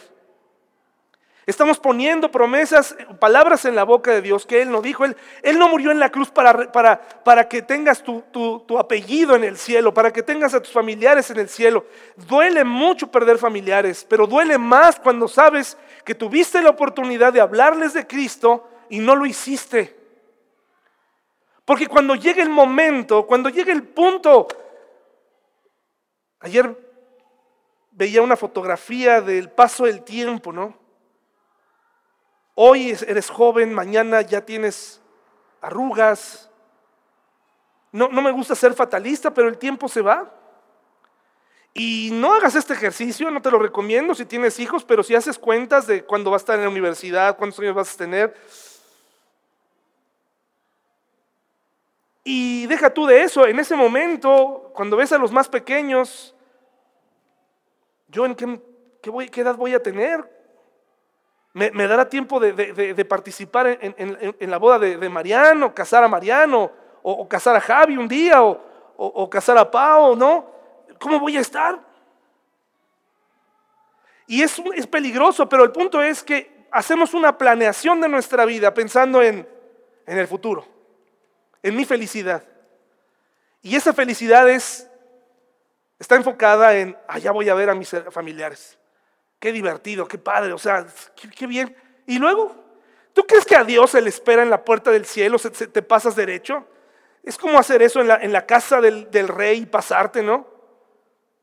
[1.48, 5.06] Estamos poniendo promesas, palabras en la boca de Dios que Él no dijo.
[5.06, 9.34] Él, él no murió en la cruz para, para, para que tengas tu, tu, apellido
[9.34, 11.86] en el cielo, para que tengas a tus familiares en el cielo.
[12.16, 17.94] Duele mucho perder familiares, pero duele más cuando sabes que tuviste la oportunidad de hablarles
[17.94, 19.96] de Cristo y no lo hiciste.
[21.64, 24.48] Porque cuando llegue el momento, cuando llegue el punto,
[26.40, 26.76] ayer
[27.92, 30.87] veía una fotografía del paso del tiempo, ¿no?
[32.60, 35.00] Hoy eres joven, mañana ya tienes
[35.60, 36.50] arrugas.
[37.92, 40.34] No, no me gusta ser fatalista, pero el tiempo se va.
[41.72, 45.38] Y no hagas este ejercicio, no te lo recomiendo si tienes hijos, pero si haces
[45.38, 48.34] cuentas de cuándo vas a estar en la universidad, cuántos años vas a tener.
[52.24, 56.34] Y deja tú de eso, en ese momento, cuando ves a los más pequeños,
[58.08, 58.60] yo en qué,
[59.30, 60.37] qué edad voy a tener,
[61.58, 66.70] me, dará tiempo de, participar en, la boda de, Mariano, casar a Mariano,
[67.02, 70.46] o, casar a Javi un día, o, casar a Pau, ¿no?
[71.00, 71.80] ¿Cómo voy a estar?
[74.26, 79.22] Y es, peligroso, pero el punto es que hacemos una planeación de nuestra vida pensando
[79.22, 79.48] en,
[80.06, 80.64] el futuro,
[81.62, 82.44] en mi felicidad.
[83.62, 84.88] Y esa felicidad es,
[85.98, 88.78] está enfocada en, allá voy a ver a mis familiares.
[89.38, 90.86] Qué divertido, qué padre, o sea,
[91.36, 91.74] qué, bien.
[92.06, 92.54] Y luego,
[93.12, 96.16] ¿tú crees que a Dios se le espera en la puerta del cielo, te pasas
[96.16, 96.66] derecho?
[97.22, 100.46] Es como hacer eso en la, en la casa del, rey y pasarte, ¿no?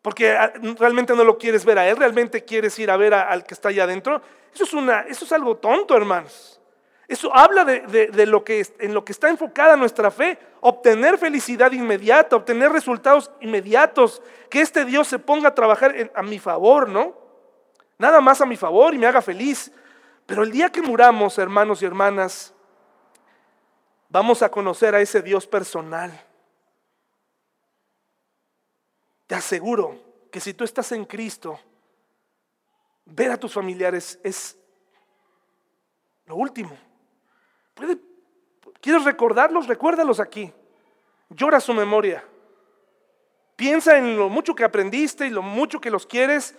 [0.02, 3.46] Porque ah, realmente no lo quieres ver a él, realmente quieres ir a ver al
[3.46, 4.22] que está allá adentro.
[4.54, 6.60] Eso es, una, eso es algo tonto, hermanos.
[7.08, 12.36] Eso habla de, lo que, en lo que está enfocada nuestra fe, obtener felicidad inmediata,
[12.36, 17.25] obtener resultados inmediatos, que este Dios se ponga a trabajar a mi favor, ¿no?
[17.98, 19.72] Nada más a mi favor y me haga feliz.
[20.26, 22.54] Pero el día que muramos, hermanos y hermanas,
[24.10, 26.12] vamos a conocer a ese Dios personal.
[29.28, 30.00] Te aseguro
[30.32, 31.60] que si tú estás en Cristo,
[33.06, 34.58] ver a tus familiares es
[36.26, 36.78] lo último.
[38.82, 39.68] ¿Quieres recordarlos?
[39.68, 40.52] Recuérdalos aquí.
[41.30, 42.24] Llora su memoria.
[43.56, 46.56] Piensa en lo mucho que aprendiste y lo mucho que los quieres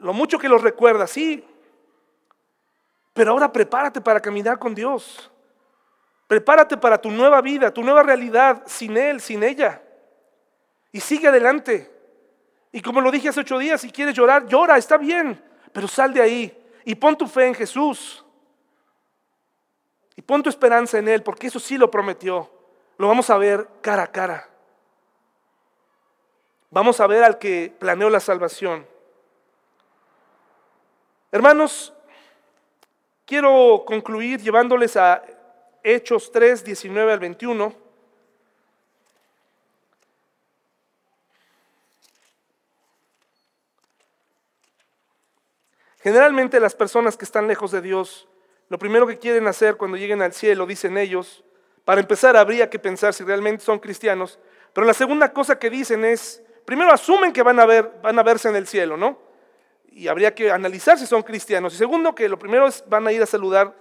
[0.00, 1.44] lo mucho que los recuerda, sí.
[3.12, 5.30] Pero ahora prepárate para caminar con Dios.
[6.26, 9.82] Prepárate para tu nueva vida, tu nueva realidad, sin Él, sin ella.
[10.92, 11.90] Y sigue adelante.
[12.72, 15.42] Y como lo dije hace ocho días, si quieres llorar, llora, está bien.
[15.72, 18.24] Pero sal de ahí y pon tu fe en Jesús.
[20.16, 22.50] Y pon tu esperanza en Él, porque eso sí lo prometió.
[22.96, 24.48] Lo vamos a ver cara a cara.
[26.70, 28.86] Vamos a ver al que planeó la salvación.
[31.32, 31.92] Hermanos,
[33.24, 35.22] quiero concluir llevándoles a
[35.84, 37.72] Hechos 3, 19 al 21.
[46.00, 48.26] Generalmente las personas que están lejos de Dios,
[48.68, 51.44] lo primero que quieren hacer cuando lleguen al cielo, dicen ellos,
[51.84, 54.40] para empezar habría que pensar si realmente son cristianos,
[54.72, 58.24] pero la segunda cosa que dicen es, primero asumen que van a, ver, van a
[58.24, 59.29] verse en el cielo, ¿no?
[59.92, 61.74] Y habría que analizar si son cristianos.
[61.74, 63.74] Y segundo, que lo primero es van a ir a saludar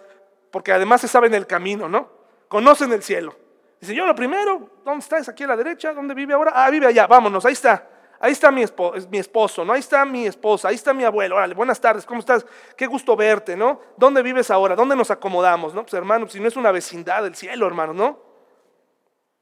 [0.51, 2.09] porque además se saben el camino, ¿no?
[2.47, 3.35] Conocen el cielo.
[3.79, 5.29] Dice, yo lo primero, ¿dónde estás?
[5.29, 6.51] Aquí a la derecha, ¿dónde vive ahora?
[6.53, 7.87] Ah, vive allá, vámonos, ahí está.
[8.21, 9.71] Ahí está mi, esposo, mi esposo, ¿no?
[9.71, 11.37] Ahí está mi esposa, ahí está mi abuelo.
[11.37, 12.45] Órale, buenas tardes, ¿cómo estás?
[12.75, 13.79] Qué gusto verte, ¿no?
[13.95, 14.75] ¿Dónde vives ahora?
[14.75, 15.83] ¿Dónde nos acomodamos, no?
[15.83, 18.19] Pues hermano, si no es una vecindad del cielo, hermano, ¿no?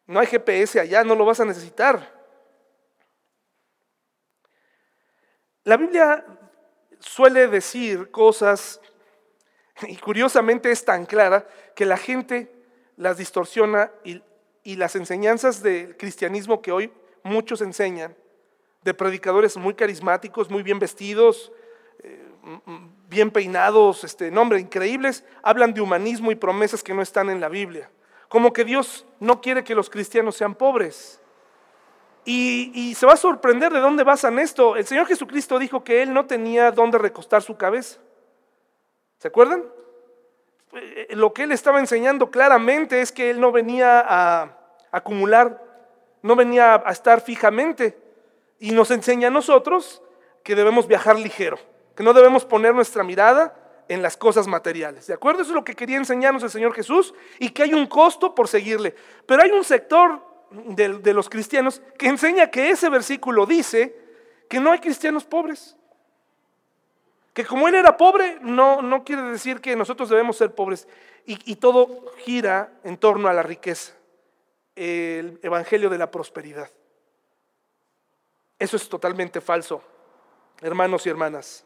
[0.06, 2.14] No hay GPS allá, no lo vas a necesitar.
[5.64, 6.24] La Biblia
[7.00, 8.82] suele decir cosas,
[9.88, 12.52] y curiosamente es tan clara, que la gente
[12.96, 14.22] las distorsiona y,
[14.76, 16.92] las enseñanzas del cristianismo que hoy
[17.24, 18.14] muchos enseñan,
[18.84, 21.54] de predicadores muy carismáticos, muy bien vestidos,
[22.04, 22.22] eh,
[23.08, 27.48] bien peinados, este, nombre, increíbles, hablan de humanismo y promesas que no están en la
[27.48, 27.90] Biblia.
[28.28, 31.22] Como que Dios no quiere que los cristianos sean pobres.
[32.30, 34.76] Y, se va a sorprender de dónde basan esto.
[34.76, 38.00] El Señor Jesucristo dijo que Él no tenía dónde recostar su cabeza.
[39.18, 39.64] ¿Se acuerdan?
[40.74, 44.58] Eh, lo que Él estaba enseñando claramente es que Él no venía a
[44.92, 45.64] acumular,
[46.22, 47.98] no venía a estar fijamente.
[48.60, 50.04] Y nos enseña a nosotros
[50.44, 51.58] que debemos viajar ligero,
[51.96, 53.56] que no debemos poner nuestra mirada
[53.88, 55.08] en las cosas materiales.
[55.08, 55.44] ¿De acuerdo?
[55.44, 58.50] Eso es lo que quería enseñarnos el Señor Jesús y que hay un costo por
[58.50, 58.94] seguirle.
[59.26, 63.96] Pero hay un sector de, los cristianos que enseña que ese versículo dice
[64.50, 65.76] que no hay cristianos pobres,
[67.34, 70.88] Que como él era pobre, no, no quiere decir que nosotros debemos ser pobres.
[71.26, 73.94] Y, todo gira en torno a la riqueza,
[74.76, 76.72] el evangelio de la prosperidad.
[78.58, 79.84] Eso es totalmente falso,
[80.62, 81.66] hermanos y hermanas.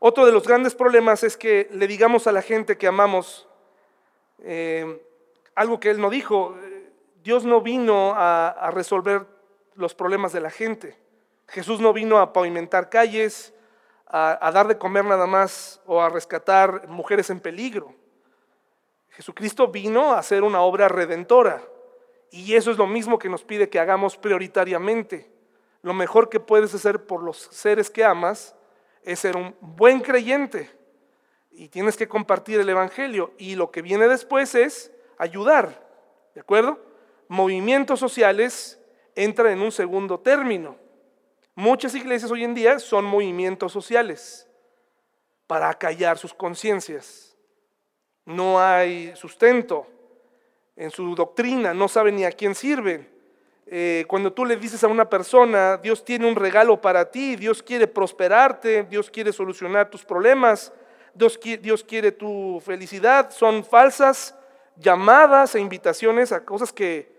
[0.00, 3.46] Otro de los grandes problemas es que le digamos a la gente que amamos
[4.38, 5.00] eh,
[5.54, 6.56] algo que él no dijo.
[7.22, 9.26] Dios no vino a, resolver
[9.74, 10.98] los problemas de la gente.
[11.48, 13.52] Jesús no vino a pavimentar calles,
[14.06, 17.94] a, a dar de comer nada más o a rescatar mujeres en peligro.
[19.10, 21.62] Jesucristo vino a hacer una obra redentora.
[22.30, 25.30] Y eso es lo mismo que nos pide que hagamos prioritariamente.
[25.82, 28.54] Lo mejor que puedes hacer por los seres que amas
[29.02, 30.70] es ser un buen creyente
[31.50, 33.32] y tienes que compartir el Evangelio.
[33.38, 35.86] Y lo que viene después es ayudar,
[36.34, 36.80] ¿de acuerdo?
[37.28, 38.80] Movimientos sociales
[39.14, 40.76] entran en un segundo término.
[41.54, 44.48] Muchas iglesias hoy en día son movimientos sociales
[45.46, 47.36] para acallar sus conciencias.
[48.24, 49.86] No hay sustento
[50.74, 53.06] en su doctrina, no saben ni a quién sirven.
[53.66, 57.62] Eh, cuando tú le dices a una persona, Dios tiene un regalo para ti, Dios
[57.62, 60.72] quiere prosperarte, Dios quiere solucionar tus problemas,
[61.14, 64.34] Dios, Dios quiere tu felicidad, son falsas
[64.76, 67.12] llamadas e invitaciones a cosas que,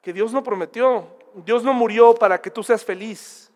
[0.00, 1.06] que Dios no prometió.
[1.34, 3.50] Dios no murió para que tú seas feliz.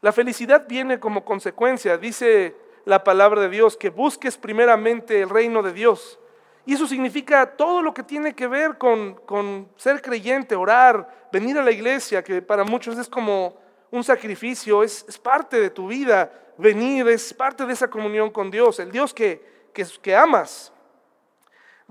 [0.00, 5.62] La felicidad viene como consecuencia, dice la palabra de Dios, que busques primeramente el reino
[5.62, 6.18] de Dios
[6.64, 11.62] y eso significa todo lo que tiene que ver con, ser creyente, orar, venir a
[11.62, 13.56] la iglesia, que para muchos es como
[13.90, 18.78] un sacrificio, es, parte de tu vida, venir, es parte de esa comunión con Dios,
[18.78, 20.71] el Dios que, que, que amas.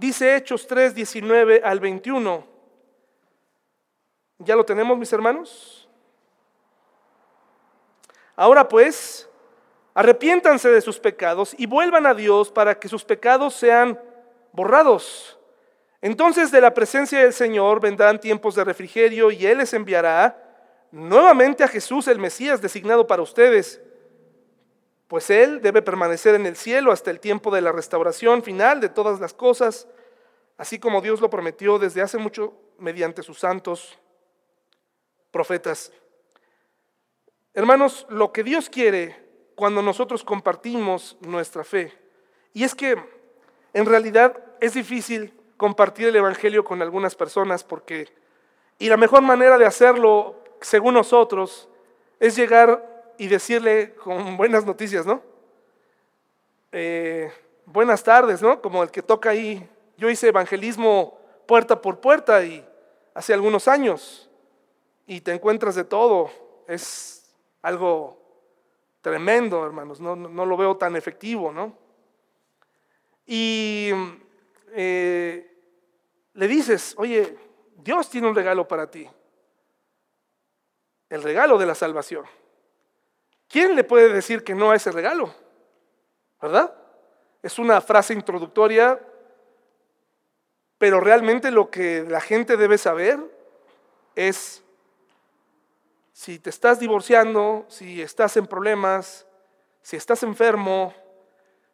[0.01, 2.43] Dice Hechos 3, 19 al 21.
[4.39, 5.87] ¿Ya lo tenemos, mis hermanos?
[8.35, 9.29] Ahora pues,
[9.93, 14.01] arrepiéntanse de sus pecados y vuelvan a Dios para que sus pecados sean
[14.53, 15.37] borrados.
[16.01, 20.35] Entonces de la presencia del Señor vendrán tiempos de refrigerio y Él les enviará
[20.89, 23.79] nuevamente a Jesús el Mesías designado para ustedes,
[25.11, 28.87] pues Él debe permanecer en el cielo hasta el tiempo de la restauración final de
[28.87, 29.85] todas las cosas,
[30.57, 33.99] así como Dios lo prometió desde hace mucho mediante sus santos
[35.29, 35.91] profetas.
[37.53, 39.21] Hermanos, lo que Dios quiere
[39.55, 41.91] cuando nosotros compartimos nuestra fe,
[42.53, 42.95] y es que
[43.73, 48.07] en realidad es difícil compartir el Evangelio con algunas personas porque,
[48.79, 51.67] y la mejor manera de hacerlo, según nosotros,
[52.17, 52.90] es llegar
[53.21, 55.21] y decirle con buenas noticias, ¿no?
[56.71, 57.31] Eh,
[57.65, 58.61] buenas tardes, ¿no?
[58.61, 59.69] Como el que toca ahí.
[59.97, 62.65] Yo hice evangelismo puerta por puerta y
[63.13, 64.29] hace algunos años
[65.05, 66.31] y te encuentras de todo.
[66.67, 68.17] Es algo
[69.01, 69.99] tremendo, hermanos.
[69.99, 71.81] No, no lo veo tan efectivo, ¿no?
[73.33, 73.91] y
[74.73, 75.57] eh,
[76.33, 77.37] le dices, oye,
[77.77, 79.07] Dios tiene un regalo para ti,
[81.09, 82.25] el regalo de la salvación.
[83.51, 85.35] ¿Quién le puede decir que no a ese regalo?
[86.41, 86.73] ¿Verdad?
[87.43, 88.97] Es una frase introductoria,
[90.77, 93.19] pero realmente lo que la gente debe saber
[94.15, 94.63] es
[96.13, 99.27] si te estás divorciando, si estás en problemas,
[99.81, 100.93] si estás enfermo,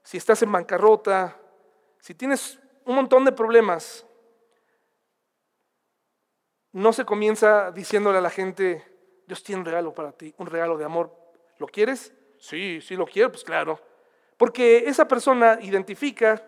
[0.02, 1.38] si estás en bancarrota,
[2.00, 4.04] si tienes un montón de problemas,
[6.72, 8.84] no se comienza diciéndole a la gente,
[9.28, 11.27] Dios tiene un regalo para ti, un regalo de amor.
[11.60, 12.14] ¿Lo quieres?
[12.38, 13.80] Sí, sí lo quiero, pues claro.
[14.38, 16.44] Porque esa persona identifica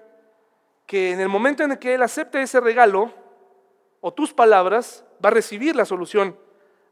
[0.85, 3.11] que en el momento en el que él acepte ese regalo,
[4.01, 6.37] o tus palabras, va a recibir la solución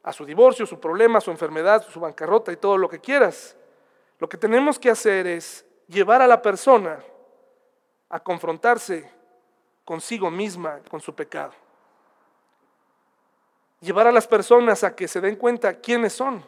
[0.03, 3.57] a su divorcio, su problema, su enfermedad, su bancarrota y todo lo que quieras.
[4.19, 6.99] Lo que tenemos que hacer es llevar a la persona
[8.09, 9.11] a confrontarse
[9.83, 11.53] consigo misma, con su pecado.
[13.79, 16.43] Llevar a las personas a que se den cuenta quiénes son,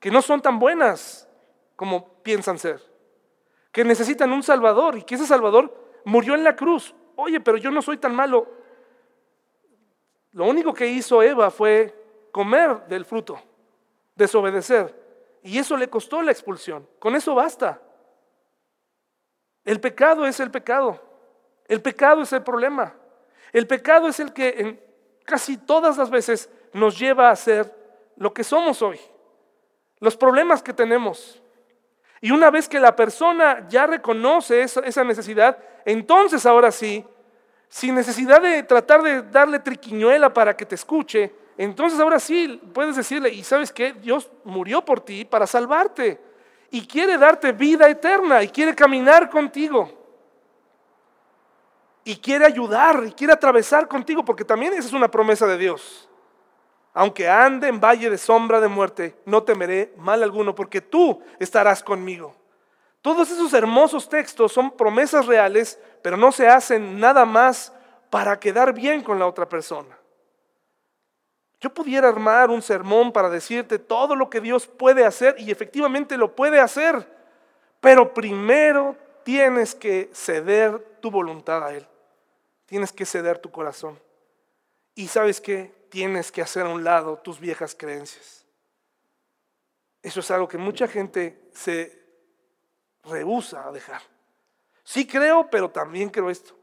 [0.00, 1.28] que no son tan buenas
[1.76, 2.80] como piensan ser,
[3.70, 5.72] que necesitan un Salvador y que ese Salvador
[6.04, 6.94] murió en la cruz.
[7.16, 8.48] Oye, pero yo no soy tan malo.
[10.32, 11.94] Lo único que hizo Eva fue
[12.32, 13.40] comer del fruto,
[14.14, 14.98] desobedecer.
[15.42, 16.88] Y eso le costó la expulsión.
[16.98, 17.80] Con eso basta.
[19.64, 21.00] El pecado es el pecado.
[21.66, 22.94] El pecado es el problema.
[23.52, 24.80] El pecado es el que en
[25.24, 27.74] casi todas las veces nos lleva a ser
[28.16, 29.00] lo que somos hoy.
[30.00, 31.40] Los problemas que tenemos.
[32.20, 37.04] Y una vez que la persona ya reconoce esa, necesidad, entonces ahora sí,
[37.68, 42.96] sin necesidad de tratar de darle triquiñuela para que te escuche, entonces ahora sí puedes
[42.96, 46.20] decirle, y sabes que Dios murió por ti para salvarte
[46.70, 49.98] y quiere darte vida eterna y quiere caminar contigo.
[52.04, 56.09] Y quiere ayudar y quiere atravesar contigo, porque también esa es una promesa de Dios.
[56.92, 61.82] Aunque ande en valle de sombra de muerte, no temeré mal alguno, porque tú estarás
[61.82, 62.34] conmigo.
[63.02, 67.72] Todos esos hermosos textos son promesas reales, pero no se hacen nada más
[68.10, 69.96] para quedar bien con la otra persona.
[71.60, 76.16] Yo pudiera armar un sermón para decirte todo lo que Dios puede hacer y efectivamente
[76.16, 77.06] lo puede hacer,
[77.80, 81.86] pero primero tienes que ceder tu voluntad a Él.
[82.66, 83.98] Tienes que ceder tu corazón.
[85.00, 88.44] Y sabes que tienes que hacer a un lado tus viejas creencias.
[90.02, 91.98] Eso es algo que mucha gente se
[93.04, 94.02] rehúsa a dejar.
[94.84, 96.54] Sí creo, pero también creo esto.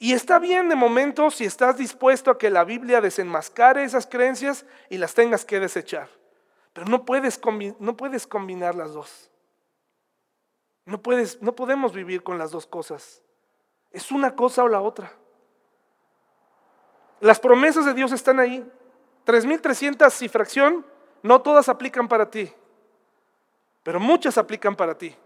[0.00, 4.66] Y está bien de momento si estás dispuesto a que la Biblia desenmascare esas creencias
[4.90, 6.08] y las tengas que desechar.
[6.72, 7.40] Pero no puedes,
[7.78, 9.30] no puedes combinar las dos.
[10.86, 13.22] No, puedes, no podemos vivir con las dos cosas.
[13.92, 15.12] Es una cosa o la otra.
[17.20, 18.64] Las promesas de Dios están ahí.
[19.26, 20.86] 3.300 y fracción,
[21.22, 22.52] no todas aplican para ti,
[23.82, 25.16] pero muchas aplican para ti.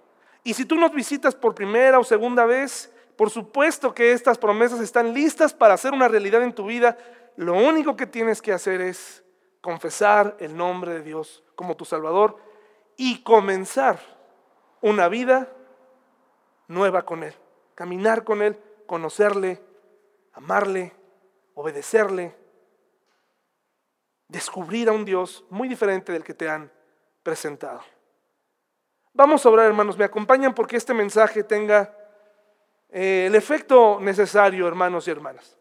[0.43, 4.81] Y si tú nos visitas por primera o segunda vez, por supuesto que estas promesas
[4.81, 6.97] están listas para hacer una realidad en tu vida.
[7.37, 9.23] Lo único que tienes que hacer es
[9.61, 12.39] confesar el nombre de Dios como tu Salvador
[12.97, 14.01] y comenzar
[14.81, 15.53] una vida
[16.67, 17.35] nueva con Él.
[17.75, 19.61] Caminar con Él, conocerle,
[20.33, 20.95] amarle,
[21.61, 22.35] obedecerle,
[24.29, 26.73] descubrir a un Dios muy diferente del que te han
[27.23, 27.83] presentado.
[29.13, 29.99] Vamos a orar, hermanos.
[29.99, 31.95] Me acompañan porque este mensaje tenga
[32.89, 35.57] eh, el efecto necesario, hermanos y hermanas.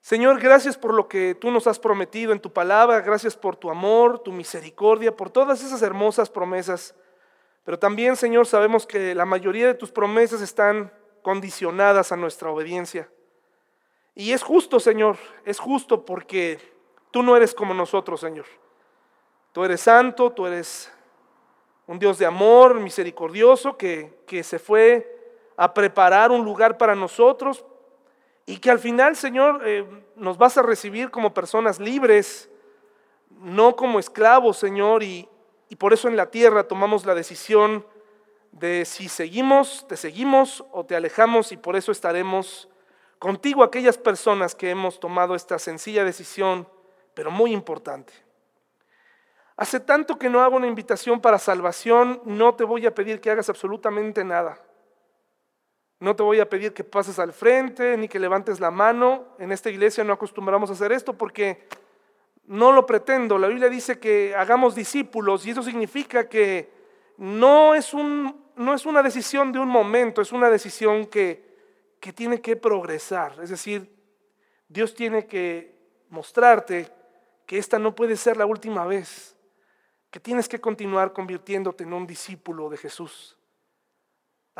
[0.00, 3.70] Señor, gracias por lo que tú nos has prometido en tu palabra, gracias por tu
[3.70, 6.94] amor, tu misericordia, por todas esas hermosas promesas.
[7.64, 13.10] Pero también, Señor, sabemos que la mayoría de tus promesas están condicionadas a nuestra obediencia.
[14.20, 15.16] Y es justo, Señor,
[15.46, 16.58] es justo porque
[17.10, 18.44] tú no eres como nosotros, Señor.
[19.50, 20.92] Tú eres santo, tú eres
[21.86, 27.64] un Dios de amor, misericordioso, que, que se fue a preparar un lugar para nosotros
[28.44, 32.50] y que al final, Señor, eh, nos vas a recibir como personas libres,
[33.30, 35.26] no como esclavos, Señor, y,
[35.70, 37.86] y por eso en la tierra tomamos la decisión
[38.52, 42.68] de si seguimos, te seguimos o te alejamos y por eso estaremos
[43.20, 46.66] contigo aquellas personas que hemos tomado esta sencilla decisión,
[47.14, 48.12] pero muy importante.
[49.56, 53.30] Hace tanto que no hago una invitación para salvación, no te voy a pedir que
[53.30, 54.58] hagas absolutamente nada.
[55.98, 59.26] No te voy a pedir que pases al frente ni que levantes la mano.
[59.38, 61.68] En esta iglesia no acostumbramos a hacer esto porque
[62.46, 63.38] no lo pretendo.
[63.38, 66.72] La Biblia dice que hagamos discípulos y eso significa que
[67.18, 71.49] no es, un, no es una decisión de un momento, es una decisión que,
[72.00, 73.38] que tiene que progresar.
[73.42, 73.94] Es decir,
[74.68, 75.78] Dios tiene que
[76.08, 76.88] mostrarte
[77.46, 79.36] que esta no puede ser la última vez,
[80.10, 83.36] que tienes que continuar convirtiéndote en un discípulo de Jesús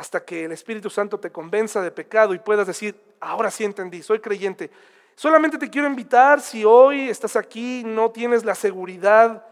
[0.01, 4.01] hasta que el Espíritu Santo te convenza de pecado y puedas decir, ahora sí entendí,
[4.01, 4.71] soy creyente.
[5.13, 9.45] Solamente te quiero invitar, si hoy estás aquí, no tienes la seguridad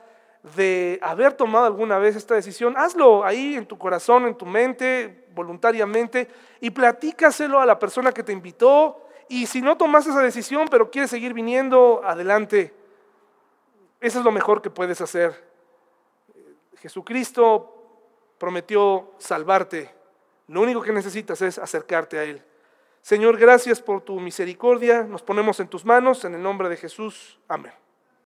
[0.56, 5.28] de haber tomado alguna vez esta decisión, hazlo ahí en tu corazón, en tu mente,
[5.34, 6.28] voluntariamente,
[6.62, 9.06] y platícaselo a la persona que te invitó.
[9.28, 12.74] Y si no tomas esa decisión, pero quieres seguir viniendo, adelante.
[14.00, 15.48] Eso es lo mejor que puedes hacer.
[16.82, 17.76] Jesucristo
[18.38, 20.00] prometió salvarte
[20.50, 22.42] lo único que necesitas es acercarte a Él.
[23.02, 25.04] Señor, gracias por tu misericordia.
[25.04, 27.40] Nos ponemos en tus manos, en el nombre de Jesús.
[27.48, 27.72] Amén.